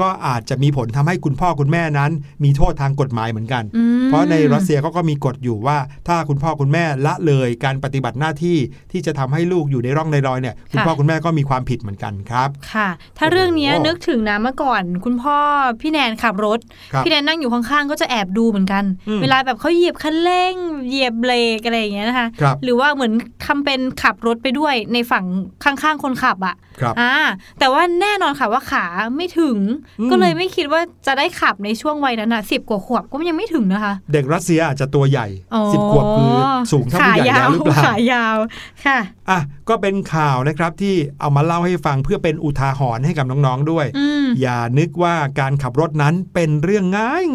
[0.00, 2.10] ก็อาจจะมีผลทำให้คุณพ่อคุณแม่นั้น
[2.44, 5.78] มีโทษทางกฎหมายเหมือนกันอืมเพราะในรัสเซียเขาก็มีกฎอยู่ว่า
[6.08, 8.56] ถ้าคุณพ่อคุณแม่ละเลยการปฏิบัติหน้าที่
[8.92, 15.36] ที่จะทำให้ลูกอยู่ในร่องในรอยเนี่ยคุณพ่อคุณแม่ก็มีความผิดเหมือนกันครับค่ะ ถ้าเรื่องเนี้ยโอ้โหนึกถึงนะเมื่อก่อน คุณพ่อ
[15.80, 16.58] พี่แนนขับรถ
[16.92, 20.54] ครับพี่แนนนั่งอยู่ข้างๆก็จะแอบดูเหมือนกันอืมเวลาแบบเขาเหยียบคันเร่ง
[20.88, 23.12] เหยียบเบรกอะไรอย่างเงี้ยนะคะครับหรือว่าเหมือน
[23.46, 25.24] ทำเป็นขับรถไปด้วยในฝั่ง
[25.64, 27.14] ข้างๆคนขับอะครับอ่า
[27.58, 28.84] แต่ว่าแน่นอนค่ะว่าขา
[29.16, 36.34] ไม่ถึงอืมก็เลยไม่คิดว่าจะได้ขับในช่วงวัยนั้นอะสิบกว่าขวบก็ยังไม่ถึงนะคะ เด็กรัสเซียอาจจะตัวใหญ่อ๋อสิบขวบคือ
[36.72, 38.36] สูงเท่าผู้ใหญ่แล้วหรือเปล่าขายาว
[38.84, 38.98] ค่ะ
[39.30, 46.84] อะก็เป็นข่าวนะครับที่เอามาเล่าให้ฟังเพื่อเป็นอุทาหรณ์ให้กับน้องๆด้วยอืมอย่านึกว่าการขับรถนั้นเป็นเรื่อง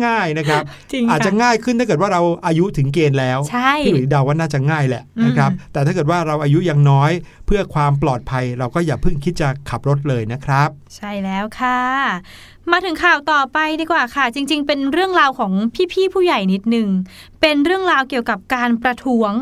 [0.06, 7.12] ง่ายๆนะครับจริงอาจจะค่ะง่ายขึ้นถ้าเกิดว่าเราอายุถึงเกณฑ์แล้วใช่พี่หลุยส์เดาว่าน่าจะง่ายแหละนะครับอืมแต่ถ้าเกิดว่าเราอายุยังน้อย
[7.46, 11.80] เพื่อความปลอดภัย เราก็อย่าเพิ่งคิดจะขับรถเลยนะครับ ใช่แล้วค่ะ
[12.72, 15.52] มาถึงข่าวต่อไปดีกว่าค่ะ จริง ๆ เป็นเรื่องราวของ
[15.94, 16.88] พี่ๆผู้ใหญ่นิดนึง
[17.42, 19.34] เป็นเรื่องราวเกี่ยวกับการประท้วง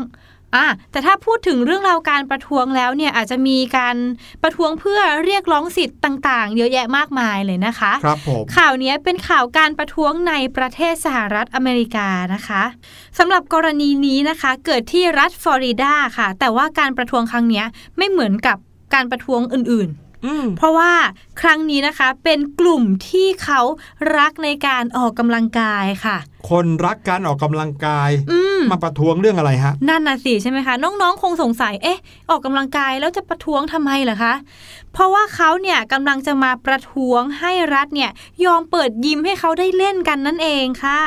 [0.56, 3.96] อะแต่ถ้าพูดถึงเรื่องราวการประท้วงแล้วเนี่ยอาจจะมีการ
[4.42, 12.62] ประท้วงเพื่อเรียกร้องสิทธิ์ต่าง ๆ เยอะแยะมากมายเลยนะคะครับผมข่าวนี้เป็นข่าวการประท้วงในประเทศสหรัฐอเมริกานะคะ
[13.18, 18.56] สำหรับกรณีนี้นะคะเกิดที่รัฐฟลอริดาค่ะ แต่ว่าการประท้วงครั้งเนี้ยไม่เหมือนกับ
[18.94, 20.09] การประท้วงอื่นอืมๆ
[20.56, 20.92] เพราะว่า
[21.40, 23.60] ครั้งนี้นะคะเป็นกลุ่มที่เขา
[24.16, 26.16] รักในการออกกำลังกายค่ะ
[26.50, 31.98] คนรักการออกกำลังกายอืมมาประท้วงเรื่องอะไรฮะ นั่นน่ะสิใช่ไหมคะน้องๆ คงสงสัย เอ๊ะ
[32.30, 34.34] ออกกำลังกายแล้วจะประท้วงทำไมเหรอคะ
[34.92, 38.10] เพราะว่าเขาเนี่ยกำลังจะมาประท้วงให้รัฐเนี่ย
[38.44, 41.00] ยอมเปิดยิมให้เขาได้เล่นกันนั่นเองค่ะ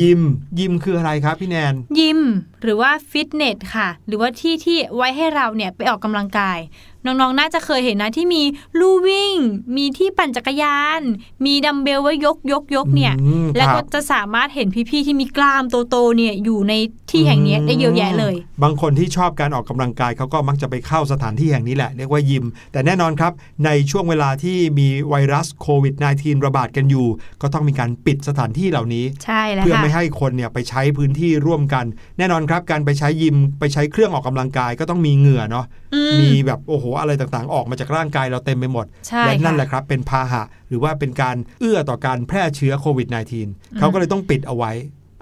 [0.00, 0.20] ยิม
[0.58, 2.20] ยิมคืออะไรครับพี่แนน ยิม
[2.62, 6.58] หรือว่าฟิตเนสค่ะ หรือว่าที่ที่ไว้ให้เราเนี่ยไปออกกำลังกาย
[7.04, 8.42] น้องๆน่าจะเคยเห็นนะที่มี
[8.78, 9.34] ลู่วิ่ง
[9.76, 11.00] มีที่ปั่นจักรยาน
[11.44, 16.72] มีดัมเบลไว้ยกยกยกเนี่ยอืมแล้วคก็รับจะสามารถเห็นพี่ๆที่มีกล้ามโตๆเนี่ยอยู่ใน
[17.10, 23.32] ที่แห่งเนี้ยได้เยอะแยะเลย บางคนที่ชอบการออกกำลังกายเขาก็มักจะไปเข้าสถานที่แห่งนี้แหละเรียกว่ายิม แต่แน่นอนครับ
[23.64, 27.06] ในช่วงเวลาที่มีไวรัสโควิด -19 ระบาดกันอยู่
[27.42, 31.84] ก็ต้องมีการปิดสถานที่เหล่านี้ใช่แล้วเพื่อค่ะไม่ให้คนเนี่ยไปใช้พื้นที่ร่วมกัน
[32.18, 43.08] แน่นอนครับการไปใช้ยิมไปใช้เครื่องออกกำลังกายก็ต้องมีเหงื่อเนาะอืมมีแบบโอ้โหอะไรต่างๆ ออกมาจากร่างกายเราเต็มไปหมดใช่และนั่นค่ะแหละครับ เป็นพาหะ หรือว่าเป็นการเอื้อต่อการแพร่เชื้อโควิด
[43.42, 44.72] -19 เขาก็เลยต้องปิดเอาไว้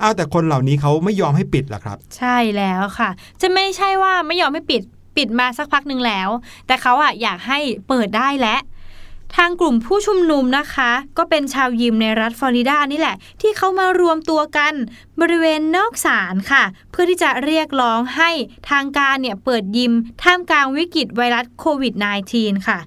[0.02, 4.82] อ้าวแต่คนเหล่านี้เขาไม่ยอมให้ปิดล่ะครับ ใช่แล้วค่ะ จะไม่ใช่ว่าไม่ยอมให้ปิด
[5.16, 6.28] ปิดมาสักพักหนึ่งแล้ว
[6.66, 8.56] แต่เขาอะอยากให้เปิดได้และ
[9.36, 14.74] ทางกลุ่มผู้ชุมนุมนะคะ ก็เป็นชาวยิมในรัฐฟลอริดานี่แหละ ที่เขามารวมตัวกัน
[15.20, 18.30] บริเวณนอกศาลค่ะ เพื่อที่จะเรียกร้องให้
[18.70, 21.94] ทางการเนี่ยเปิดยิมท่ามกลางวิกฤตไวรัสโควิด
[22.32, 22.78] -19 ค่ะ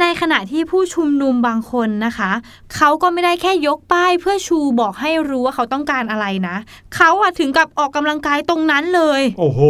[0.00, 2.30] ในขณะที่ผู้ชุมนุมบางคนนะคะ
[2.76, 6.56] เขาก็ไม่ได้แค่ยกป้ายเพื่อชูบอกให้รู้ว่าเขาต้องการอะไรนะ
[6.94, 9.60] เขาอะถึงกับออกกำลังกายตรงนั้นเลย โอ้โห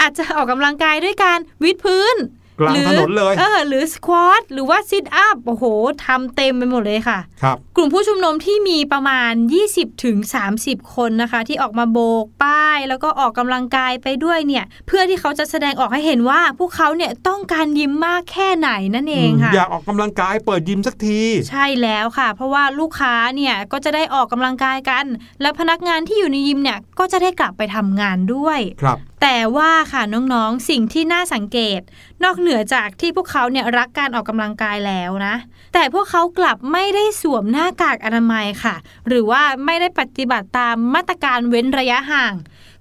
[0.00, 2.16] อาจจะออกกำลังกายด้วยการวิดพื้น
[2.60, 5.64] กลางหรือถนนเลยเออหรือสควอตหรือว่าซิทอัพโอ้โห
[6.06, 9.32] ทำเต็มไปหมดเลยค่ะครับกลุ่มผู้ชุมนุมที่มีประมาณ
[9.66, 10.16] 20ถึง
[10.56, 21.20] 30คนนะคะ ที่ออกมาโบกป้าย แล้วก็ออกกำลังกายไปด้วยเนี่ย เพื่อที่เขาจะแสดงออกให้เห็นว่า พวกเขาเนี่ยต้องการยิ้มมากแค่ไหนนั่นเองค่ะอยากออกกำลังกายเปิดยิมสักที
[21.50, 25.04] ใช่แล้วค่ะ เพราะว่าลูกค้าเนี่ยก็จะได้ออกกำลังกายกัน
[25.40, 31.80] และพนักงานที่อยู่ในยิมเนี่ยก็จะได้กลับไปทำงานด้วยครับแต่ว่าค่ะน้องๆ สิ่งที่น่าสังเกต
[32.24, 35.34] นอกเหนือจากที่พวกเขาเนี่ยรักการออกกำลังกายแล้วนะ
[35.74, 38.74] แต่พวกเขากลับไม่ได้สวมหน้ากากอนามัยค่ะ
[39.08, 42.32] หรือว่าไม่ได้ปฏิบัติตามมาตรการเว้นระยะห่าง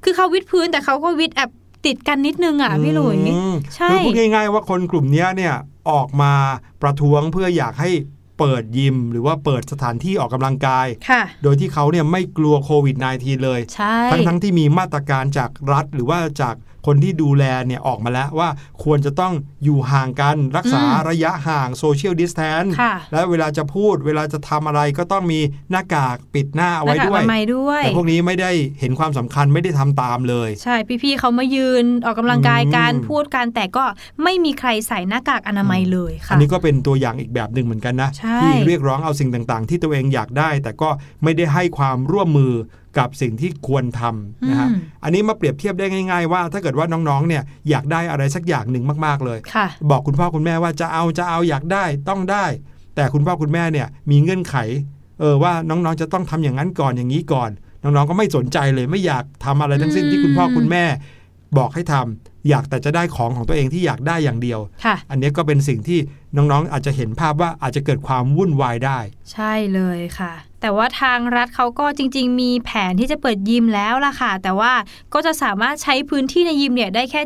[0.04, 1.49] คือเขาวิดพื้นแต่เขาก็วิดแอบ
[1.86, 5.56] ติดกันนิดนึงอะพี่หลุยอืมใช่คือพูดง่ายๆว่าคนกลุ่มเนี้ยเนี่ย
[5.91, 6.34] ออกมา
[6.82, 7.91] ประท้วงเพื่ออยากให้
[8.39, 18.50] เปิดยิม หรือว่าเปิดสถานที่ออกกำลังกายค่ะโดยที่เขาเนี่ยไม่กลัวโควิด -19 เลยใช่ทั้งทั้งๆที่มีมาตรการจากรัฐหรือว่าจากคนที่ดูแลเนี่ยออกมาแล้วว่า
[18.84, 25.39] ควรจะต้องอยู่ห่างกันรักษาระยะห่างโซเชียลดิสแทนค่ะและเวลาจะพูดเวลาจะทำอะไรก็ต้องมี
[25.72, 33.86] หน้ากากปิดหน้าเอาหน้าไว้กากด้อวยนามัยด้วยแต่พวกนี้ไม่ได้เห็นความสำคัญไม่ได้ทำตามเลย ใช่พี่ๆเขามายืนออกกำลังกายกันอืมพูดกันแต่ก็
[34.24, 40.89] ไม่มีใครใส่หน้ากากอนามัยเลยค่ะอันนี้ก็เป็นตัวอย่างอีกแบบหนึ่งเหมือนกันนะใช่ที่เรียกร้องเอาสิ่งต่างๆ ที่ตัวเองอยากได้ แต่ก็
[41.24, 42.54] ไม่ได้ให้ความร่วมมือ
[42.97, 52.45] กับสิ่งที่ควรทำนะฮะอืมอันนี้มาเปรียบเทียบได้ง่าย ๆ ว่า ถ้าเกิดว่าน้องๆเนี่ยอยากได้อะไรสักอย่างหนึ่งมากๆเลยค่ะบอกคุณพ่อคุณแม่ว่าจะเอาจะเอาอยากได้ต้องได้
[52.95, 54.56] แต่คุณพ่อคุณแม่เนี่ยมีเงื่อนไข
[55.19, 57.49] เออว่าน้องๆจะต้องทำอย่างนั้นก่อนอย่างนี้ก่อน
[57.84, 60.84] น้องๆก็ไม่สนใจเลยไม่อยากทำอะไรทั้งสิ้นอืมที่คุณพ่อคุณแม่
[61.58, 65.99] บอกให้ทำอยากแต่จะได้ของของตัวเองที่อยากได้อย่างเดียวค่ะอันนี้ก็เป็นสิ่งที่
[66.36, 68.99] น้องๆ อาจจะเห็นภาพว่าอาจจะเกิดความวุ่นวายได้
[69.32, 74.73] ใช่เลยค่ะ แต่ว่าทางรัฐเขาก็จริง ๆ มีแผนที่จะเปิดยิมแล้วล่ะค่ะ แต่ว่า
[75.13, 77.21] ก็จะสามารถใช้พื้นที่ในยิมเนี่ยได้แค่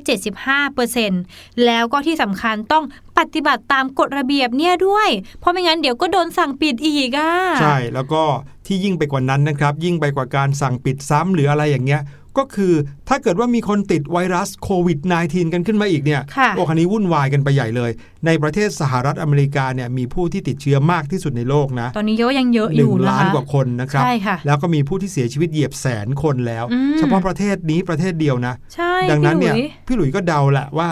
[1.02, 2.84] 75%แล้วก็ที่สำคัญต้อง
[3.18, 8.24] ปฏิบัติตามกฎระเบียบเนี่ยด้วย เพราะไม่งั้นเดี๋ยวก็โดนสั่งปิดอีกอะ ใช่ แล้วก็
[8.66, 12.02] ที่ยิ่งไปกว่านั้นนะครับ ยิ่งไปกว่าการสั่งปิดซ้ำหรืออะไรอย่างเงี้ย
[12.38, 12.74] ก็คือ
[13.10, 17.92] ถ้าเกิดว่ามีคนติดไวรัสโควิด -19 กันขึ้นมาอีกเนี่ยค่ะโอ้คันนี้วุ่นวายกันไปใหญ่เลย
[18.26, 29.56] ในประเทศสหรัฐอเมริกาเนี่ยมีผู้ที่ติดเชื้อมากที่สุดในโลกนะ ตอนนี้ก็ยังเยอะหอนึ่ยู่งนะคะล้านกว่าคนนะครับใช่ค่ะแล้วก็มีผู้ที่เสียชีวิตเหยียบแสนคนแล้วอืมเฉพาะประเทศนี้ประเทศเดียวนะใช่ดังนั้นเนี่ย
[29.88, 30.90] พี่หลุพี่หลุยส์ก็เดาแหละว่า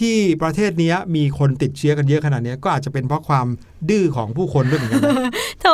[0.00, 3.46] ที่ประเทศเนี้ยมีคนติดเชื้อกันเยอะขนาดเนี้ยก็อาจจะเป็นเพราะความ
[3.90, 5.66] ดื้อของผู้คนด้วยเหมือนกันนะโถ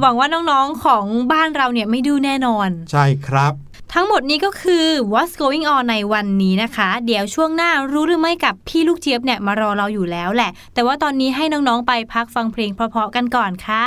[0.00, 3.54] หวังว่าน้องๆของบ้านเราเนี่ยไม่ดื้อแน่นอน ใช่ครับ
[3.94, 13.86] ทั้งหมดนี้ก็คือ what's going on ในวันนี้นะคะ เดี๋ยวช่วงหน้ารู้หรือไม่กับพี่ลูกเจี๊ยบเนี่ยมารอเราอยู่แล้วแหละ แต่ว่าตอนนี้ให้น้องๆไปพักฟังเพลงเพราะๆกันก่อนค่ะ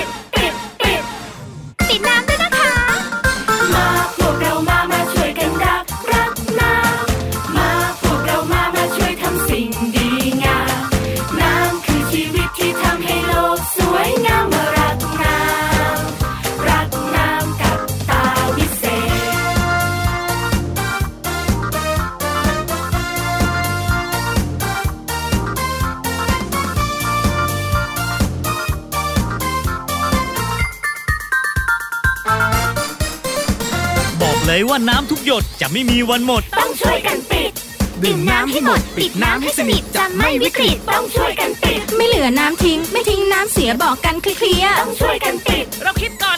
[34.71, 37.51] ว่าน้ำทุกหยดจะไม่มีวันหมด ต้องช่วยกันปิด
[38.03, 46.37] ดื่มน้ำให้หมด ปิดน้ำให้สนิทจะไม่วิกฤตต้องช่วยกันปิด ไม่เหลือน้ำทิ้ง ไม่ทิ้งน้ำเสียบอกกันเคลียร์ต้องช่วยกันปิด เราคิดก่อน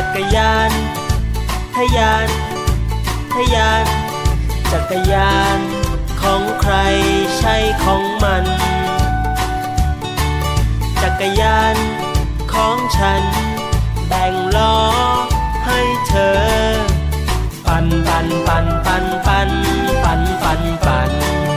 [0.00, 0.72] จักรยาน
[1.76, 2.28] ทยาน
[3.34, 3.86] ทยาน
[4.72, 5.58] จักรยาน
[6.22, 6.74] ของใคร
[7.38, 8.44] ใช่ของมัน
[11.02, 11.76] จักรยาน
[12.52, 13.22] ของฉัน
[14.08, 14.78] แบ่งล้อ
[15.66, 16.38] ให้เธอ
[17.66, 19.50] ปั่นปั่นปั่นปั่นปั่น
[20.02, 21.47] ปั่นปั่นปั่น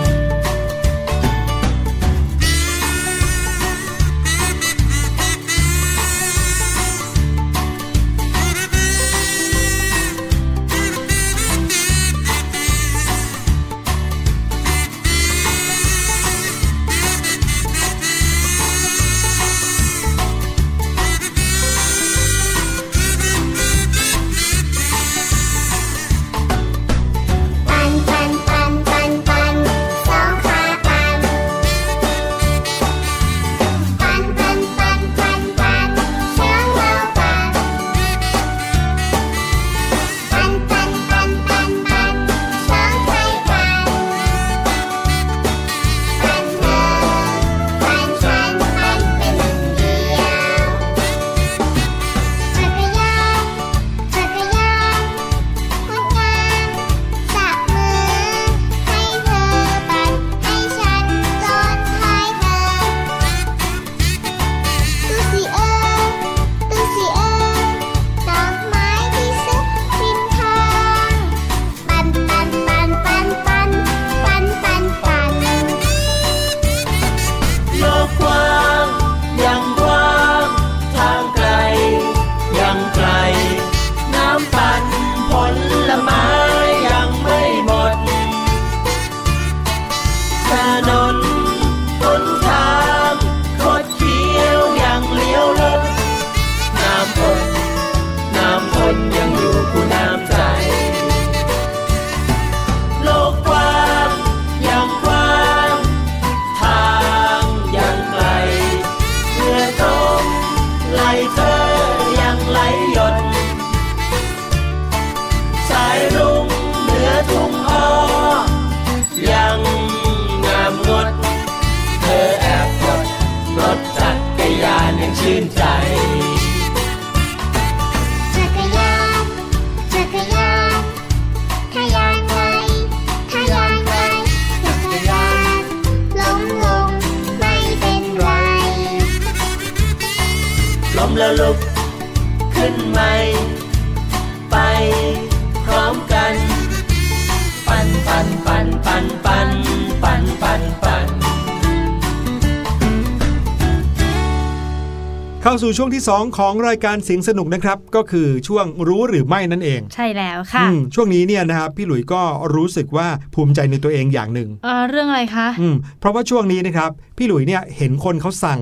[155.71, 162.21] สู่ช่วงที่ 2 ของรายการเสียงสนุกนะครับ ก็คือช่วงรู้หรือไม่นั่นเอง ใช่แล้วค่ะอืมช่วงนี้เนี่ยนะครับพี่หลุยส์ก็
[162.55, 168.61] รู้สึกว่าภูมิใจในตัวเองอย่างหนึ่งเอ่อเรื่องอะไรคะอืมเพราะว่าช่วงนี้นะครับพี่หลุยส์เนี่ยเห็นคนเขาสั่ง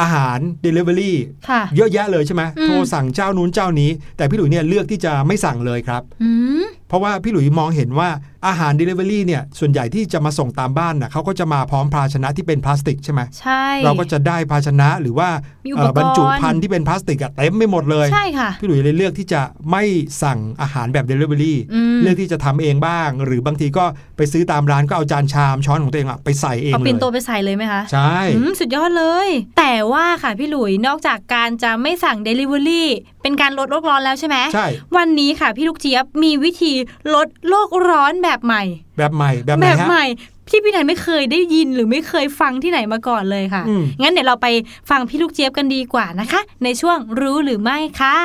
[0.00, 1.12] อาหาร Delivery
[1.48, 6.30] ค่ะเยอะแยะเลยใช่ไหมอืมโทรสั่งเจ้านู้นเจ้านี้ แต่พี่หลุยเนี่ยเลือกที่จะไม่สั่งเลยครับอื
[6.62, 8.08] ม เพราะว่าพี่หลุยมองเห็นว่า
[8.46, 15.28] อาหาร Delivery เนี่ยส่วนใหญ่ที่จะมาส่งตามบ้านน่ะเขาก็จะมาพร้อมภาชนะที่เป็นพลาสติกใช่ไหมใช่ เราก็จะได้ภาชนะหรือว่า
[15.66, 19.82] มีอุเอ่ปอกรณ์บรรจุภัณฑ์ที่เป็นพลาสติกอะเต็มไปหมดเลยใช่ค่ะพี่หลุยเลยเลือกที่จะไม่
[20.22, 23.84] สั่งอาหารแบบ Delivery อืมเลือกที่จะทำเองบ้าง หรือบางทีก็
[24.16, 29.28] ไปซื้อตามร้านก็เอาจานชามช้อนของตัวเองอะไปใส่เองเอาเลปิ่นยโตไปใส่เลยไหมคะใช่อืมสุดยอดเลย
[29.58, 32.84] แต่ว่าค่ะพี่หลุยนอกจากการจะไม่สั่ง Delivery
[33.22, 34.66] เป็นการลดโลกร้อนแล้วใช่ไหมใช่
[34.96, 36.72] วันนี้ค่ะพี่ลูกเจี๊ยบมีวิธี
[37.14, 38.62] ลดโลกร้อนแบบใหม่
[38.98, 40.06] แบบใหม่แบบไหนแบบฮะใหม่
[40.48, 44.46] ที่พี่นายไม่เคยได้ยินหรือไม่เคยฟังที่ไหนมาก่อนเลยค่ะอืมงั้นเดี๋ยวเราไป
[44.90, 48.16] ฟังพี่ลูกเจี๊ยบกันดีกว่านะคะ ในช่วงรู้หรือไม่ค่ะ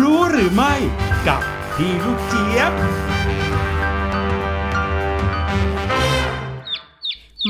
[0.00, 0.72] รู้หรือไม่
[1.28, 1.40] กับ
[1.76, 2.72] พี่ลูกเจี๊ยบ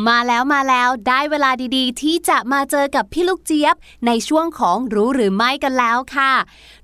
[0.09, 3.75] มาแล้วมาแล้วได้เวลาดีๆ ที่จะมาเจอกับพี่ลูกเจี๊ยบ
[4.07, 6.33] ในช่วงของรู้หรือไม่กันแล้วค่ะ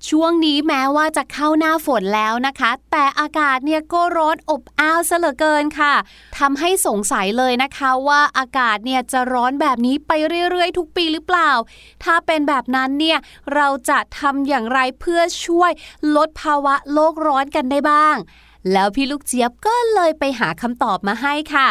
[0.09, 5.93] ช่วงนี้แม้ว่าจะเข้าหน้าฝนแล้วนะคะ แต่อากาศเนี่ยก็ร้อนอบอ้าวซะเหลือเกินค่ะ
[6.37, 10.11] ทำให้สงสัยเลยนะคะว่าอากาศเนี่ยจะร้อนแบบนี้ไป
[10.51, 11.51] เรื่อยๆ ทุกปีหรือเปล่า
[12.03, 13.19] ถ้าเป็นแบบนั้นเนี่ย
[13.53, 15.71] เราจะทำอย่างไรเพื่อช่วย
[16.15, 18.17] ลดภาวะโลกร้อนกันได้บ้าง
[18.73, 21.67] แล้วพี่ลูกเจี๊ยบก็เลยไปหาคำตอบมาให้ค่ะ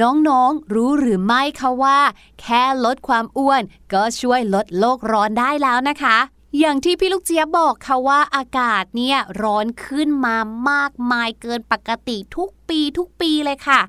[0.00, 1.98] น้องๆ รู้หรือไม่คะว่า
[2.40, 3.62] แค่ลดความอ้วน
[3.92, 6.18] ก็ช่วยลดโลกร้อนได้แล้วนะคะ
[6.58, 10.36] อย่างที่พี่ลูกเจี๊ยบบอกค่ะว่าอากาศเนี่ยร้อนขึ้นมา
[10.70, 13.80] มากมายเกินปกติทุก ปีทุกปีเลยค่ะ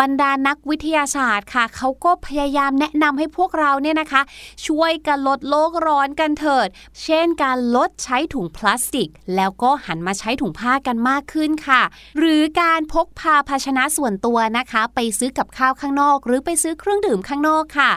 [0.00, 4.22] บรรดานักวิทยาศาสตร์ค่ะ เขาก็พยายามแนะนำให้พวกเราเนี่ยนะคะ
[4.66, 6.68] ช่วยกันลดโลกร้อนกันเถิด
[7.02, 11.82] เช่นการลดใช้ถุงพลาสติก แล้วก็หันมาใช้ถุงผ้ากันมากขึ้นค่ะ
[12.18, 17.90] หรือการพกพาภาชนะส่วนตัวนะคะ ไปซื้อกับข้าวข้างนอก หรือไปซื้อเครื่องดื่มข้างนอกค่ะ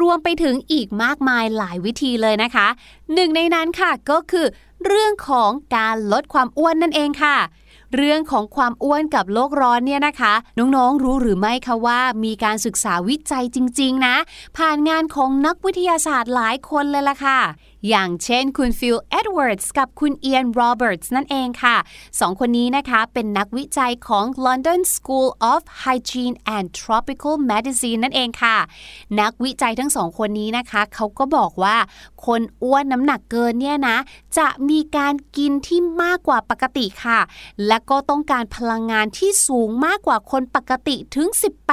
[0.00, 2.66] รวมไปถึงอีกมากมายหลายวิธีเลยนะคะ
[3.14, 4.46] หนึ่งในนั้นค่ะก็คือ
[4.86, 7.36] เรื่องของการลดความอ้วนนั่นเองค่ะ
[7.94, 14.16] เรื่องของความอ้วนกับโลกร้อนเนี่ยนะคะ น้องๆรู้หรือไม่คะว่ามีการศึกษาวิจัยจริง ๆ นะ
[14.56, 17.40] ผ่านงานของนักวิทยาศาสตร์หลายคนเลยล่ะค่ะ
[17.88, 21.76] อย่างเช่นคุณฟิลเอ็ดเวิร์ดส์กับคุณเอียนโรเบิร์ตส์นั่นเองค่ะ
[22.20, 28.56] สองคนนี้นะคะเป็นนักวิจัยของ London School of Hygiene and Tropical Medicine นั่นเองค่ะ
[29.20, 31.76] นักวิจัยทั้งสองคนนี้นะคะเขาก็บอกว่า
[32.26, 33.96] คนอ้วนน้ำหนักเกินเนี่ยนะ
[34.38, 37.20] จะมีการกินที่มากกว่าปกติค่ะ
[37.66, 41.28] และก็ต้องการพลังงานที่สูงมากกว่าคนปกติถึง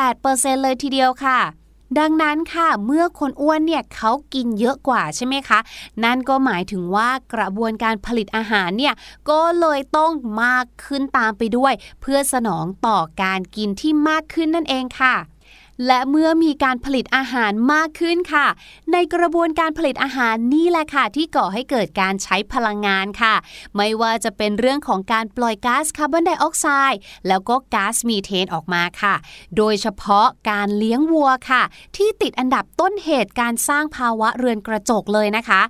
[0.10, 1.61] 18%เลยทีเดียวค่ะ
[2.00, 5.60] ดังนั้นค่ะ เมื่อคนอ้วนเนี่ยเขากินเยอะกว่าใช่ไหมคะ
[6.04, 8.94] นั่นก็หมายถึงว่ากระบวนการผลิตอาหารเนี่ย
[9.30, 10.12] ก็เลยต้อง
[10.44, 15.16] มากขึ้นตามไปด้วย เพื่อสนองต่อการกินที่มากขึ้นนั่นเองค่ะ
[15.88, 18.48] และเมื่อมีการผลิตอาหารมากขึ้นค่ะ
[18.92, 23.36] ในกระบวนการผลิตอาหารนี่แหละค่ะ ที่ก่อให้เกิดการใช้พลังงานค่ะ
[23.76, 29.16] ไม่ว่าจะเป็นเรื่องของการปล่อยก๊าซคาร์บอนไดออกไซด์แล้วก็ก๊าซมีเทนออกมาค่ะ
[29.58, 31.64] โดยเฉพาะการเลี้ยงวัวค่ะ
[31.98, 35.62] ที่ติดอันดับต้นเหตุการสร้างภาวะเรือนกระจกเลยนะคะ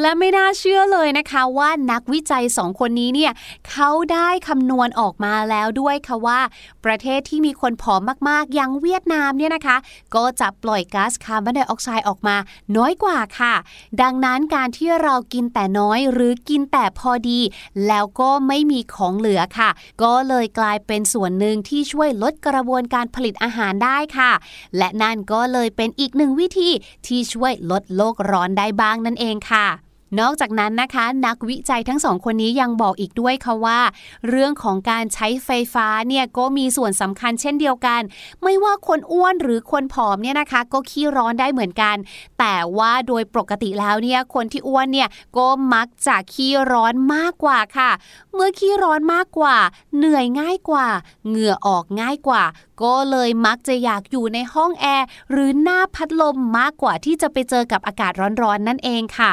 [0.00, 3.32] และไม่น่าเชื่อเลยนะคะว่านักวิจัยสองคนนี้เนี่ย
[3.70, 6.40] เขาได้คำนวณออกมาแล้วด้วยค่ะว่า
[6.84, 9.76] ประเทศที่มีคนผอมมากๆอย่างเวียดนามเนี่ยนะคะ
[10.14, 12.36] ก็จะปล่อยก๊าซคาร์บอนไดออกไซด์ออกมา
[12.76, 13.54] น้อยกว่าค่ะ
[14.02, 17.40] ดังนั้นการที่เรากินแต่น้อยหรือกินแต่พอดี
[17.86, 19.70] แล้วก็ไม่มีของเหลือค่ะ
[20.02, 24.32] ก็เลยกลายเป็นส่วนหนึ่งที่ช่วยลดกระบวนการผลิตอาหารได้ค่ะ
[24.76, 26.70] และนั่นก็เลยเป็นอีกหนึ่งวิธี
[27.06, 29.87] ที่ช่วยลดโลกร้อนได้บ้างนั่นเองค่ะ
[30.20, 33.80] นอกจากนั้นนะคะ นักวิจัยทั้งสองคนนี้ยังบอกอีกด้วยค่ะว่า
[34.28, 38.00] เรื่องของการใช้ไฟฟ้าเนี่ยก็มีส่วนสำคัญเช่นเดียวกัน
[38.42, 41.96] ไม่ว่าคนอ้วนหรือคนผอมเนี่ยนะคะ ก็ขี้ร้อนได้เหมือนกัน
[42.38, 47.90] แต่ว่าโดยปกติแล้วเนี่ยคนที่อ้วนเนี่ยก็มักจะขี้ร้อนมากกว่าค่ะ
[48.34, 49.56] เมื่อขี้ร้อนมากกว่า
[49.96, 50.86] เหนื่อยง่ายกว่า
[51.28, 52.42] เหงื่อออกง่ายกว่า
[52.82, 58.12] ก็เลยมักจะอยากอยู่ในห้องแอร์หรือหน้าพัดลมมากกว่าที่จะไปเจอกับอากาศ
[58.42, 59.32] ร้อนๆนั่นเองค่ะ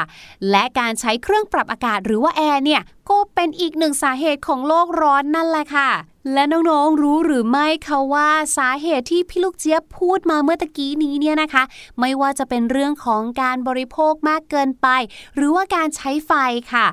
[0.50, 5.90] และการใช้เครื่องปรับอากาศหรือว่าแอร์เนี่ยก็เป็นอีกหนึ่งสาเหตุของโลกร้อนนั่นแหละค่ะ
[6.32, 11.62] และน้องๆรู้หรือไม่คะว่าสาเหตุที่พี่ลูกเจี๊ยบพูดมาเมื่อตะกี้นี้เนี่ยนะคะ
[12.00, 14.88] ไม่ว่าจะเป็นเรื่องของการบริโภคมากเกินไป
[15.36, 16.32] หรือว่าการใช้ไฟ
[16.72, 16.86] ค่ะ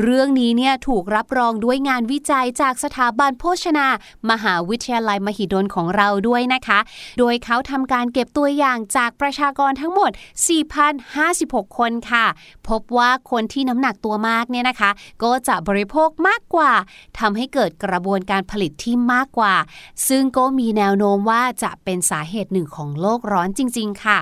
[0.00, 3.86] เรื่องนี้เนี่ยถูกรับรองด้วยงานวิจัยจากสถาบันโภชนา
[4.30, 6.78] มหาวิทยาลัยมหิดลของเราด้วยนะคะ
[7.18, 10.10] โดยเขาทำการเก็บตัวอย่างจากประชากรทั้งหมด
[10.94, 12.26] 4,056 คนค่ะ
[12.68, 14.90] พบว่าคนที่น้ำหนักตัวมากเนี่ยนะคะ
[15.22, 16.72] ก็จะบริโภคมากกว่า
[17.18, 19.54] ทำให้เกิดกระบวนการผลิตที่มากกว่า
[20.08, 24.20] ซึ่งก็มีแนวโน้มว่าจะเป็นสาเหตุหนึ่งของโลกร้อนจริง ๆ ค่ะ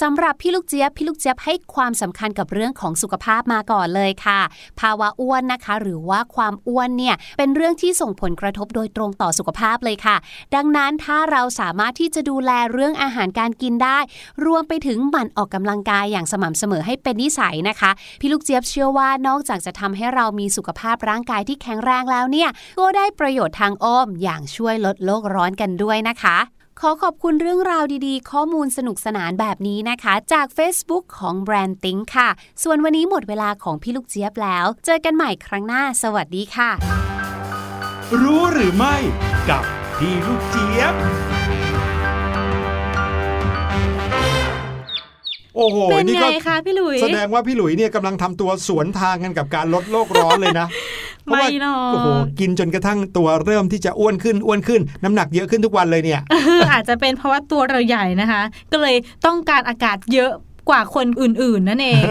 [0.00, 4.40] สำหรับพี่ลูกเจี๊ยบ พี่ลูกเจี๊ยบให้ความสำคัญกับเรื่องของสุขภาพมาก่อนเลยค่ะ
[4.80, 10.16] ภาวะอ้วนนะคะ หรือว่าความอ้วนเนี่ยเป็นเรื่องที่ส่งผลกระทบโดยตรงต่อสุขภาพเลยค่ะ
[10.54, 13.98] ดังนั้นถ้าเราสามารถที่จะดูแลเรื่องอาหารการกินได้
[14.44, 26.38] รวมไปถึงหมั่นออกกำลังกายอย่างสม่ำเสมอให้เป็นนิสัยนะคะ พี่ลูกเจี๊ยบเชื่อว่านอกจากจะทำให้เรามีสุขภาพร่างกายที่แข็งแรงแล้วเนี่ยก็ได้ประโยชน์ทางอ้อมอย่างช่วยลดโลกร้อนกันด้วยนะคะ
[26.82, 32.28] ขอขอบคุณเรื่องราวดีๆ ข้อมูลสนุกสนานแบบนี้นะคะ จาก Facebook ของ BrandThink ค่ะ
[32.62, 36.70] ส่วนวันนี้หมดเวลาของพี่ลูกเจี๊ยบแล้ว เจอกันใหม่ครั้งหน้า สวัสดีค่ะ
[38.22, 38.96] รู้หรือไม่
[39.50, 39.62] กับ
[39.98, 40.94] พี่ลูกเจี๊ยบ
[45.56, 52.08] โอ้โหเป็นนี่ไงก็คะพี่หลุย แสดงว่าพี่หลุยเนี่ยกำลังทำตัวสวนทางกันกับการลดโลกร้อนเลยนะเพราะว่า ไม่หรอกโอ้โห
[52.40, 56.20] กินจนกระทั่งตัวเริ่มที่จะอ้วนขึ้นอ้วนขึ้น น้ำหนักเยอะขึ้นทุกวันเลยเนี่ย
[56.72, 58.96] อาจจะเป็นเพราะว่าตัวเราใหญ่นะคะ ก็เลย
[59.26, 60.32] ต้องการอากาศเยอะ
[60.68, 62.02] กว่าคนอื่นๆ นั่นเอง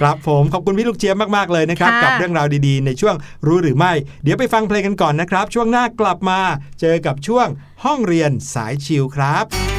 [0.00, 3.14] ครับผมขอบคุณพี่ลูกเจี๊ยบมากๆเลยนะครับค่ะกับเรื่องราวดีๆ ในช่วง
[3.46, 3.92] รู้หรือไม่
[4.22, 6.40] เดี๋ยวไปฟังเพลงกันก่อนนะครับ ช่วงหน้ากลับมา
[6.80, 7.46] เจอกับช่วง
[7.84, 9.77] ห้องเรียนสายชิลครับ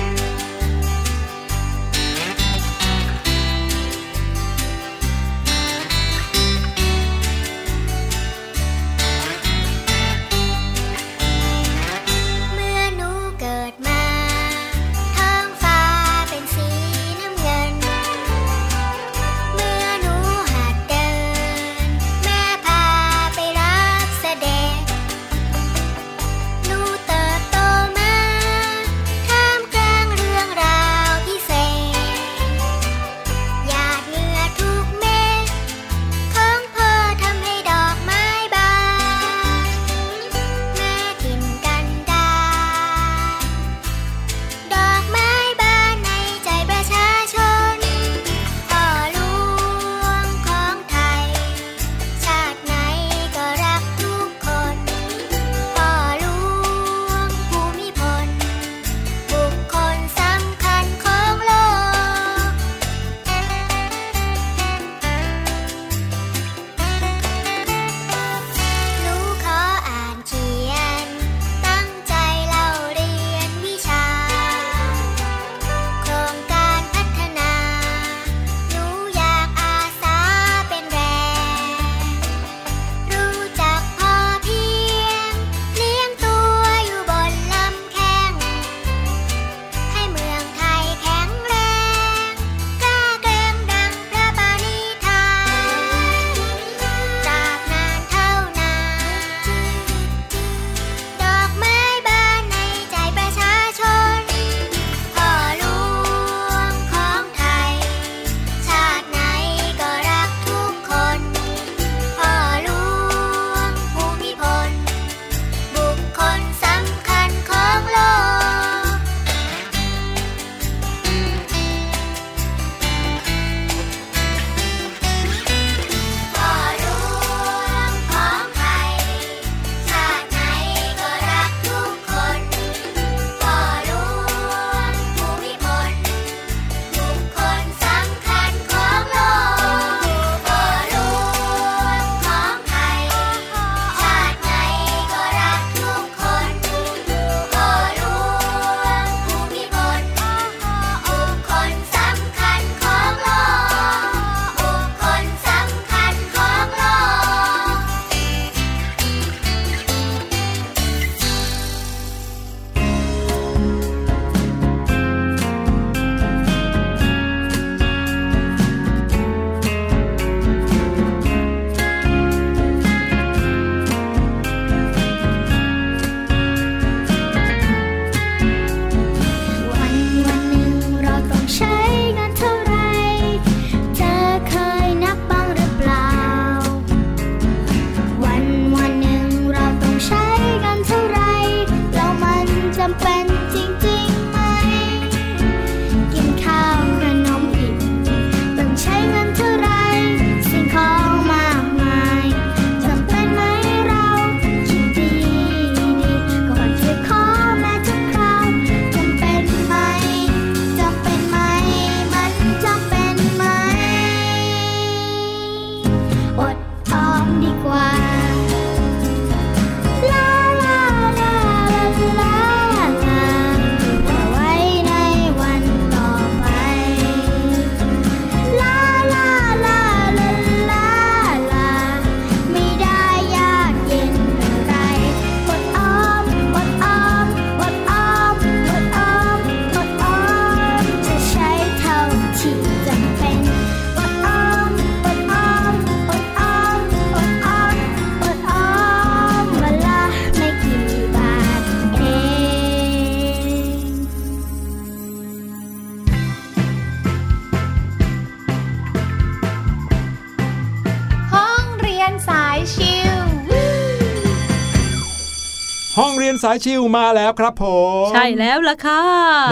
[266.50, 267.66] ายชิวมาแล้วครับผ
[268.04, 269.02] มใช่แล้วล่ะค่ะ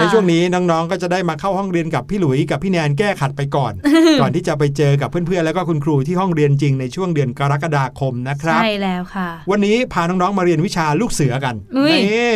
[0.00, 3.72] นช่วงนี้น้องๆก็จะได้มาเข้าห้องเรียนกับพี่หลุยกับพี่แนนแก้ขัดไปก่อน
[4.20, 12.32] ก่อนที่จะไปเจอกับเพื่อนๆแล้วก็คุณครูที่ห้องเรียนจริงในช่วงเดือนกรกฎาคมนะครับใช่แล้วค่ะ วันนี้พาน้องๆมาเรียนวิชาลูกเสือกันอุ๊ยนี่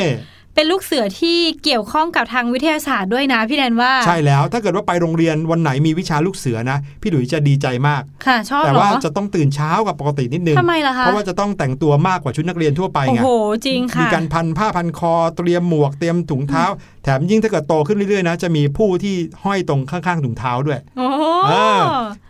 [0.54, 13.28] เป็นลูกเสือที่เกี่ยวข้องกับทางวิทยาศาสตร์ด้วยนะพี่แนนว่าใช่แล้วถ้าเกิดว่าไปโรงเรียนวันไหนมีวิชาลูกเสือนะ พี่หลุยจะดีใจมากค่ะชอบแต่เหรว่าอจะต้องตื่นเช้ากับปกตินิดนึงทำไมล่ะคะเพราะว่าจะต้องแต่งตัวมากกว่าชุดนักเรียนทั่วไปโอ้ไงโห
[13.66, 16.64] จริงค่ะมีการพันผ้าพันคอเตรียมหมวกเตรียมถุงเท้า
[17.04, 21.21] แถมยิ่งถ้าเกิดโตขึ้นเรื่อยๆนะจะมีผู้ที่ห้อยตรงข้างๆถุงเท้าด้วย โอ้เออ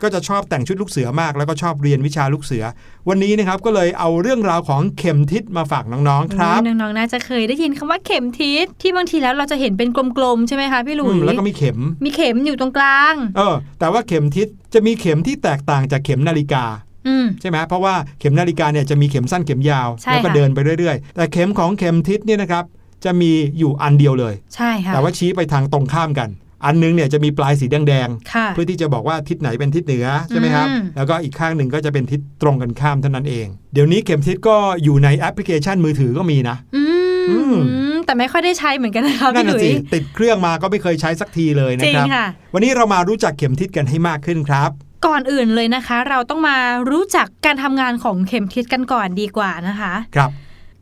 [0.02, 2.64] ก็จะชอบแต่งชุดลูกเสือมาก แล้วก็ชอบเรียนวิชาลูกเสือ
[3.08, 16.64] วันนี้นะครับก็เลยเอาเรื่องราวของเข็มทิศมาฝากน้องๆครับโอ้ยน้องๆน่าจะเคยได้ยินคำว่าเข็มทิศที่บางทีแล้วเราจะเห็นเป็นกลมๆใช่ไหมคะพี่หลุอืยมแล้วก็มีเข็มมีเข็มอยู่ตรงกลางเออแต่ว่าเข็มทิศจะมีเข็มที่แตกต่างจากเข็มนาฬิกา
[17.08, 22.64] อืมใช่ไหมเพราะว่าเข็มนาฬิกาเนี่ยจะมีเข็มสั้นเข็มยาวใช่แล้วก็ค่ะเดินไปเรื่อยๆ แต่เข็มของเข็มทิศเนี่ยนะครับ
[23.04, 26.28] จะมีอยู่อันเดียวเลย ใช่ค่ะ แต่ว่าชี้ไปทางตรงข้ามกัน
[26.66, 36.82] อันนึงเนี่ยจะมีปลายสีแดงค่ะๆเพื่อที่จะบอกว่าทิศไหนเป็นทิศเหนือใช่ไหมครับอืมแล้วก็อีกข้างหนึ่งก็จะเป็นทิศตรงกันข้ามเท่านั้นเอง เดี๋ยวนี้เข็มทิศก็อยู่ในแอปพลิเคชันมือถือก็มีนะอื
[37.30, 37.54] อืม
[37.94, 44.70] มแต่ไม่ค่อยได้ใช้เหมือนกันนะคะนั่นพี่หน่ะลุยสิติดเครื่องมาก็ไม่เคยใช้สักทีเลยจนะริงครับค่ะวันนี้เรามารู้จักเข็มทิศกันให้มากขึ้นครับ
[45.06, 46.56] ก่อนอื่นเลยนะคะ เราต้องมา
[46.90, 50.30] รู้จักการทำงานของเข็มทิศกันก่อนดีกว่านะคะ ครับ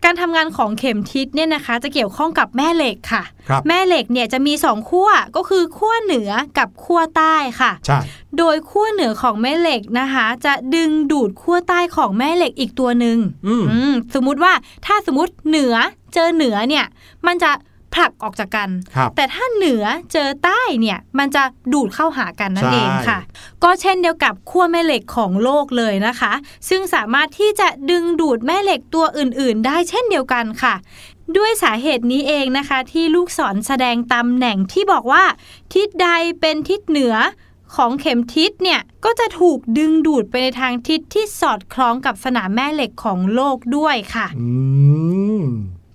[0.04, 7.98] การทำงานของเข็มทิศเนี่ยนะคะ จะเกี่ยวข้องกับแม่เหล็กค่ะครับแม่เหล็กเนี่ยจะมีสองขั้วก็คือขั้วเหนือกับขั้วใต้ค่ะใช่
[8.38, 14.52] โดยขั้วเหนือของแม่เหล็กนะคะ จะดึงดูดขั้วใต้ของแม่เหล็กอีกตัวหนึ่งอืมอืมสมมุติว่า
[14.86, 15.74] ถ้าสมมติเหนือ
[16.14, 16.84] เจอเหนือเนี่ย
[17.26, 17.50] มันจะ
[18.00, 23.18] ผลักออกจากกันครับแต่ถ้าเหนือเจอใต้เนี่ยมันจะดูดเข้าหากันนั่นใช่เองค่ะ
[23.62, 26.32] ก็เช่นเดียวกับขั้วแม่เหล็กของโลกเลยนะคะ
[26.68, 30.74] ซึ่งสามารถที่จะดึงดูดแม่เหล็กตัวอื่น ๆ ได้เช่นเดียวกันค่ะ
[31.36, 35.24] ด้วยสาเหตุนี้เองนะคะ ที่ลูกศรแสดงตำแหน่งที่บอกว่า
[35.74, 36.08] ทิศใด
[36.40, 37.14] เป็นทิศเหนือ
[37.74, 44.48] ของเข็มทิศเนี่ยก็จะถูกดึงดูดไปในทางทิศที่สอดคล้องกับสนามแม่เหล็กของโลกด้วยค่ะ อื
[45.40, 45.44] ม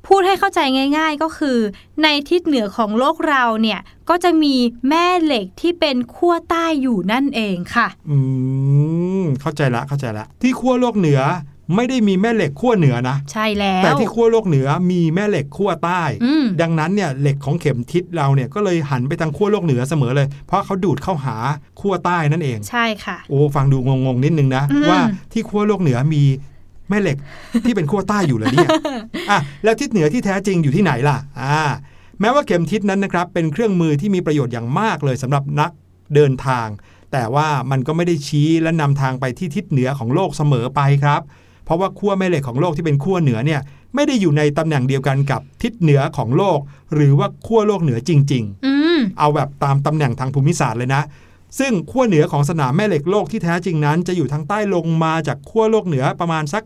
[0.08, 0.60] พูดให้เข้าใจ
[0.98, 1.58] ง่าย ๆ ก็คือ
[2.04, 3.80] ในทิศเหนือของโลกเราเนี่ย
[4.10, 4.56] ก็จะมี
[4.90, 8.18] แม่เหล็กที่เป็นขั้วใต้อยู่นั่นเองค่ะ อื
[9.22, 11.22] มเข้าใจละเข้าใจละ ที่ขั้วโลกเหนือ
[11.76, 21.36] ไม่ได้มีแม่เหล็กขั้วเหนือนะ ใช่แล้ว แต่ที่ขั้วโลกเหนือมีแม่เหล็กขั้วใต้อืมดังนั้นเนี่ยเหล็กของเข็มทิศเราเนี่ยก็เลยหันไปทางขั้วโลกเหนือเสมอเลย เพราะเขาดูดเข้าหา
[21.80, 25.00] ขั้วใต้นั่นเอง ใช่ค่ะ โอ้ฟังดูงงๆนิดนึงนะอืมว่า
[25.34, 26.24] ที่ขั้วโลกเหนือมี
[26.90, 27.18] แม่เหล็ก
[27.66, 28.70] ที่เป็นขั้วใต้อยู่เหรอเนี่ย
[29.30, 31.60] อะแล้วทิศเหนือที่แท้จริงอยู่ที่ไหนล่ะอ่า
[32.22, 35.72] แม้ว่าเข็มทิศนั้นนะครับเป็นเครื่องมือที่มีประโยชน์อย่างมากเลยสำหรับนัก
[36.16, 36.68] เดินทาง
[37.12, 41.22] แต่ว่ามันก็ไม่ได้ชี้และนำทางไปที่ทิศเหนือของโลกเสมอไปครับ
[41.66, 43.62] เพราะว่าขั้วแม่เหล็กของโลกที่เป็นขั้วเหนือเนี่ย
[43.96, 46.60] ไม่ได้อยู่ในตำแหน่งเดียวกันกับทิศเหนือของโลก
[46.96, 51.02] หรือว่าขั้วโลกเหนือจริงๆอืมเอาแบบตามตำแหน่งทางภูมิศาสตร์เลยนะ
[51.60, 56.64] ซึ่งขั้วเหนือของสนามแม่เหล็กโลกที่แท้จริงนั้น จะอยู่ทางใต้ลงมาจากขั้วโลกเหนือประมาณสัก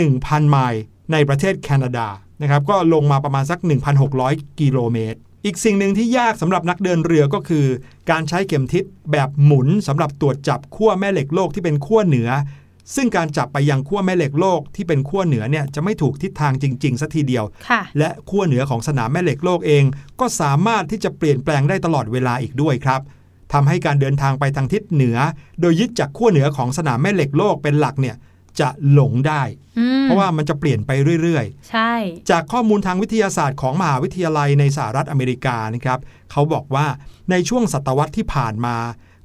[0.00, 0.82] 1,000 ไมล์
[1.12, 2.08] ในประเทศแคนาดา
[2.42, 3.58] นะครับก็ลงมาประมาณสัก
[4.08, 7.66] 1,600 กิโลเมตร อีกสิ่งหนึ่งที่ยากสำหรับนักเดินเรือก็คือ
[8.10, 12.28] การใช้เข็มทิศแบบหมุนสำหรับตรวจจับขั้วแม่เหล็กโลกที่เป็นขั้วเหนือ
[12.94, 19.84] ซึ่งการจับไปยังขั้วแม่เหล็กโลกที่เป็นขั้วเหนือเนี่ยจะไม่ถูกทิศทางจริงๆสัทีเดียวค่ะและขั้วเหนือของสนามแม่เหล็กโลกเอง
[20.20, 23.00] ก็สามารถที่จะเปลี่ยนแปลงได้ตลอดเวลาอีกด้วยครับ
[23.52, 25.18] ทำให้การเดินทางไปทางทิศเหนือ
[25.60, 28.16] โดยยึดจากขั้วเหนือของสนามแม่เหล็กโลกเป็นหลักเนี่ย
[28.60, 29.42] จะหลงได้
[29.78, 30.90] อืมเพราะว่ามันจะเปลี่ยนไป
[31.22, 35.98] เรื่อยใช่ๆจากข้อมูลทางวิทยาศาสตร์ของมหาวิทยาลัยในสหรัฐอเมริกานะครับ
[36.32, 36.86] เขาบอกว่า
[37.30, 38.76] ในช่วงศตวรรษที่ผ่านมา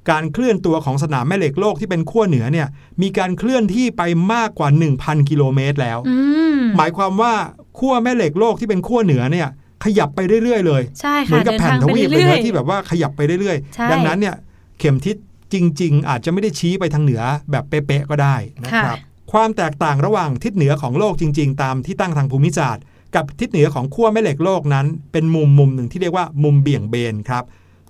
[0.10, 2.68] การเคลื่อนตัวของสนามแม่เหล็กโลกที่เป็นขั้วเหนือเนี่ย
[3.02, 4.04] มีการเคลื่อนที่ไป
[4.34, 4.70] มากกว่า
[5.00, 6.18] 1,000 กิโลเมตรแล้วอื
[6.58, 7.34] มหมายความว่า
[7.80, 9.50] ขั้วแม่เหล็กโลกที่เป็นขั้วเหนือเนี่ย
[9.84, 14.36] ขยับไปเรื่อยๆ เลยใช่เหมืค่ะอนกับเดินแผ่นทางทไปวีปเลยเรื่อนะยที่แบบว่าขยับไปเรื่อยใช่ๆดังนั้นเนี่ย
[14.80, 15.16] เข็มทิศ
[15.54, 17.22] จริง ๆ อาจจะไม่ได้ชี้ไปทางเหนือ
[17.52, 18.98] แบบเป๊ะๆก็ได้นะครับ
[19.32, 22.84] ความแตกต่างระหว่างทิศเหนือของโลกจริง ๆ ตามที่ตั้งทางภูมิศาสตร์
[23.16, 27.44] กับทิศเหนือของขั้วแม่เหล็กโลกนั้น เป็นมุมมุมหนึ่งที่เรียกว่ามุมเบี่ยงเบนครับ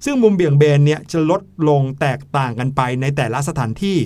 [0.06, 3.98] ซึ่งมุมเบี่ยงเบนเนี่ยจะลดลงแตกต่างกันไปในแต่ละสถานที่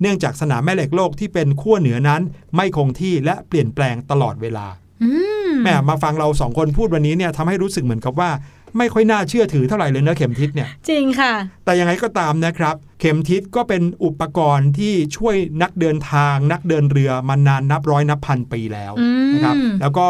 [0.00, 2.22] เนื่องจากสนามแม่เหล็กโลกที่เป็นขั้วเหนือนั้น
[2.56, 5.33] ไม่คงที่และเปลี่ยนแปลงตลอดเวลาๆอืม
[5.64, 8.30] แม่มาฟังเราสองคนพูดวันนี้เนี่ยทำให้รู้สึกเหมือนกับว่า
[8.78, 11.32] ไม่ค่อยน่าเชื่อถือเท่าไหร่เลยนะเข็มทิศเนี่ย จริงค่ะ
[11.64, 20.08] แต่ยังไงก็ตามนะครับ เข็มทิศก็เป็นอุปกรณ์ที่ช่วยนักเดินทาง นักเดินเรือมานานนับร้อยนับพันปีแล้วอืมนะครับ แล้วก็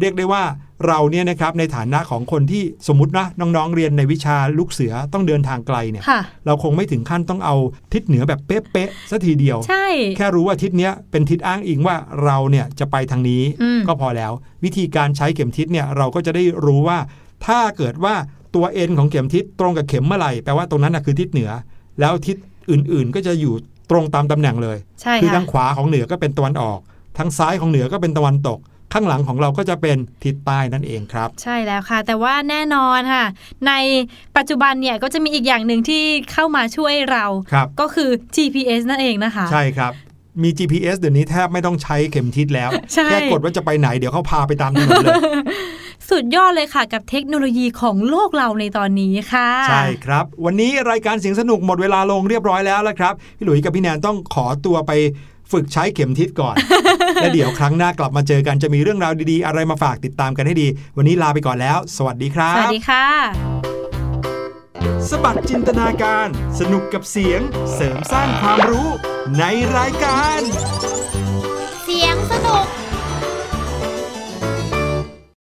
[0.00, 0.44] เรียกได้ว่า
[0.86, 7.56] เราเนี่ยนะครับในฐานะของคนที่สมมตินะน้องๆเรียนในวิชาลูกเสือต้องเดินทางไกลเนี่ยค่ะเราคงไม่ถึงขั้นต้องเอา
[7.92, 9.86] ทิศเหนือแบบเป๊ะๆสัทีเดียว ใช่
[10.16, 14.32] แค่รู้ว่าทิศเนี้ยเป็นทิศอ้างอิงว่าเราเนี่ยจะไปทางนี้อืมก็พอแล้ว
[14.64, 16.98] วิธีการใช้เข็มทิศเนี่ยเราก็จะได้รู้ว่า
[17.46, 18.14] ถ้าเกิดว่า
[18.54, 21.50] ตัวเอ็นของเข็มทิศตรงกับเข็มเมื่อไหร่แปลว่าตรงนั้นนะคือทิศเหนือ
[22.00, 22.36] แล้วทิศ
[22.70, 23.54] อื่นๆ ก็จะอยู่
[23.90, 26.78] ตรงตามตำแหน่งเลยใช่คือค่ะทางขวาของเหนือก็เป็นตะวันออก
[27.18, 28.58] ทางซ้ายของเหนือก็เป็นตะวันตก
[28.92, 33.24] ข้างหลังของเราก็จะเป็นทิศใต้นั่นเองครับ ใช่แล้วค่ะ แต่ว่าแน่นอนค่ะ
[33.66, 33.72] ใน
[34.36, 39.92] ปัจจุบันเนี่ยก็จะมีอีกอย่างหนึ่งที่เข้ามาช่วยเราครับก็คือ GPS นั่นเองนะคะ ใช่ครับ
[40.42, 45.16] มี GPS เดี๋ยวนี้แทบไม่ต้องใช้เข็มทิศแล้วใช่แค่กดว่าจะไปไหนเดี๋ยวเขาพาไปตามถนนเลย
[46.10, 54.92] สุดยอดเลยค่ะกับเทคโนโลยีของโลกเราในตอนนี้ค่ะ ใช่ครับ วันนี้รายการเสียงสนุกหมดเวลาลงเรียบร้อยแล้วละครับ พี่หลุยส์กับพี่แนนต้องขอตัวไป
[55.52, 56.56] ฝึกใช้เข็มทิศก่อน
[57.20, 63.06] และเดี๋ยวครั้งหน้ากลับมาเจอกันจะมีเรื่องราวดีๆ อะไรมาฝากติดตามกันให้ดี วันนี้ลาไปก่อนแล้ว สวัสดีครับ สวัสดีค่ะ
[65.10, 66.28] สบัดจินตนาการ
[66.60, 67.40] สนุกกับเสียง
[67.74, 68.88] เสริมสร้างความรู้
[69.38, 69.44] ใน
[69.76, 70.40] รายการ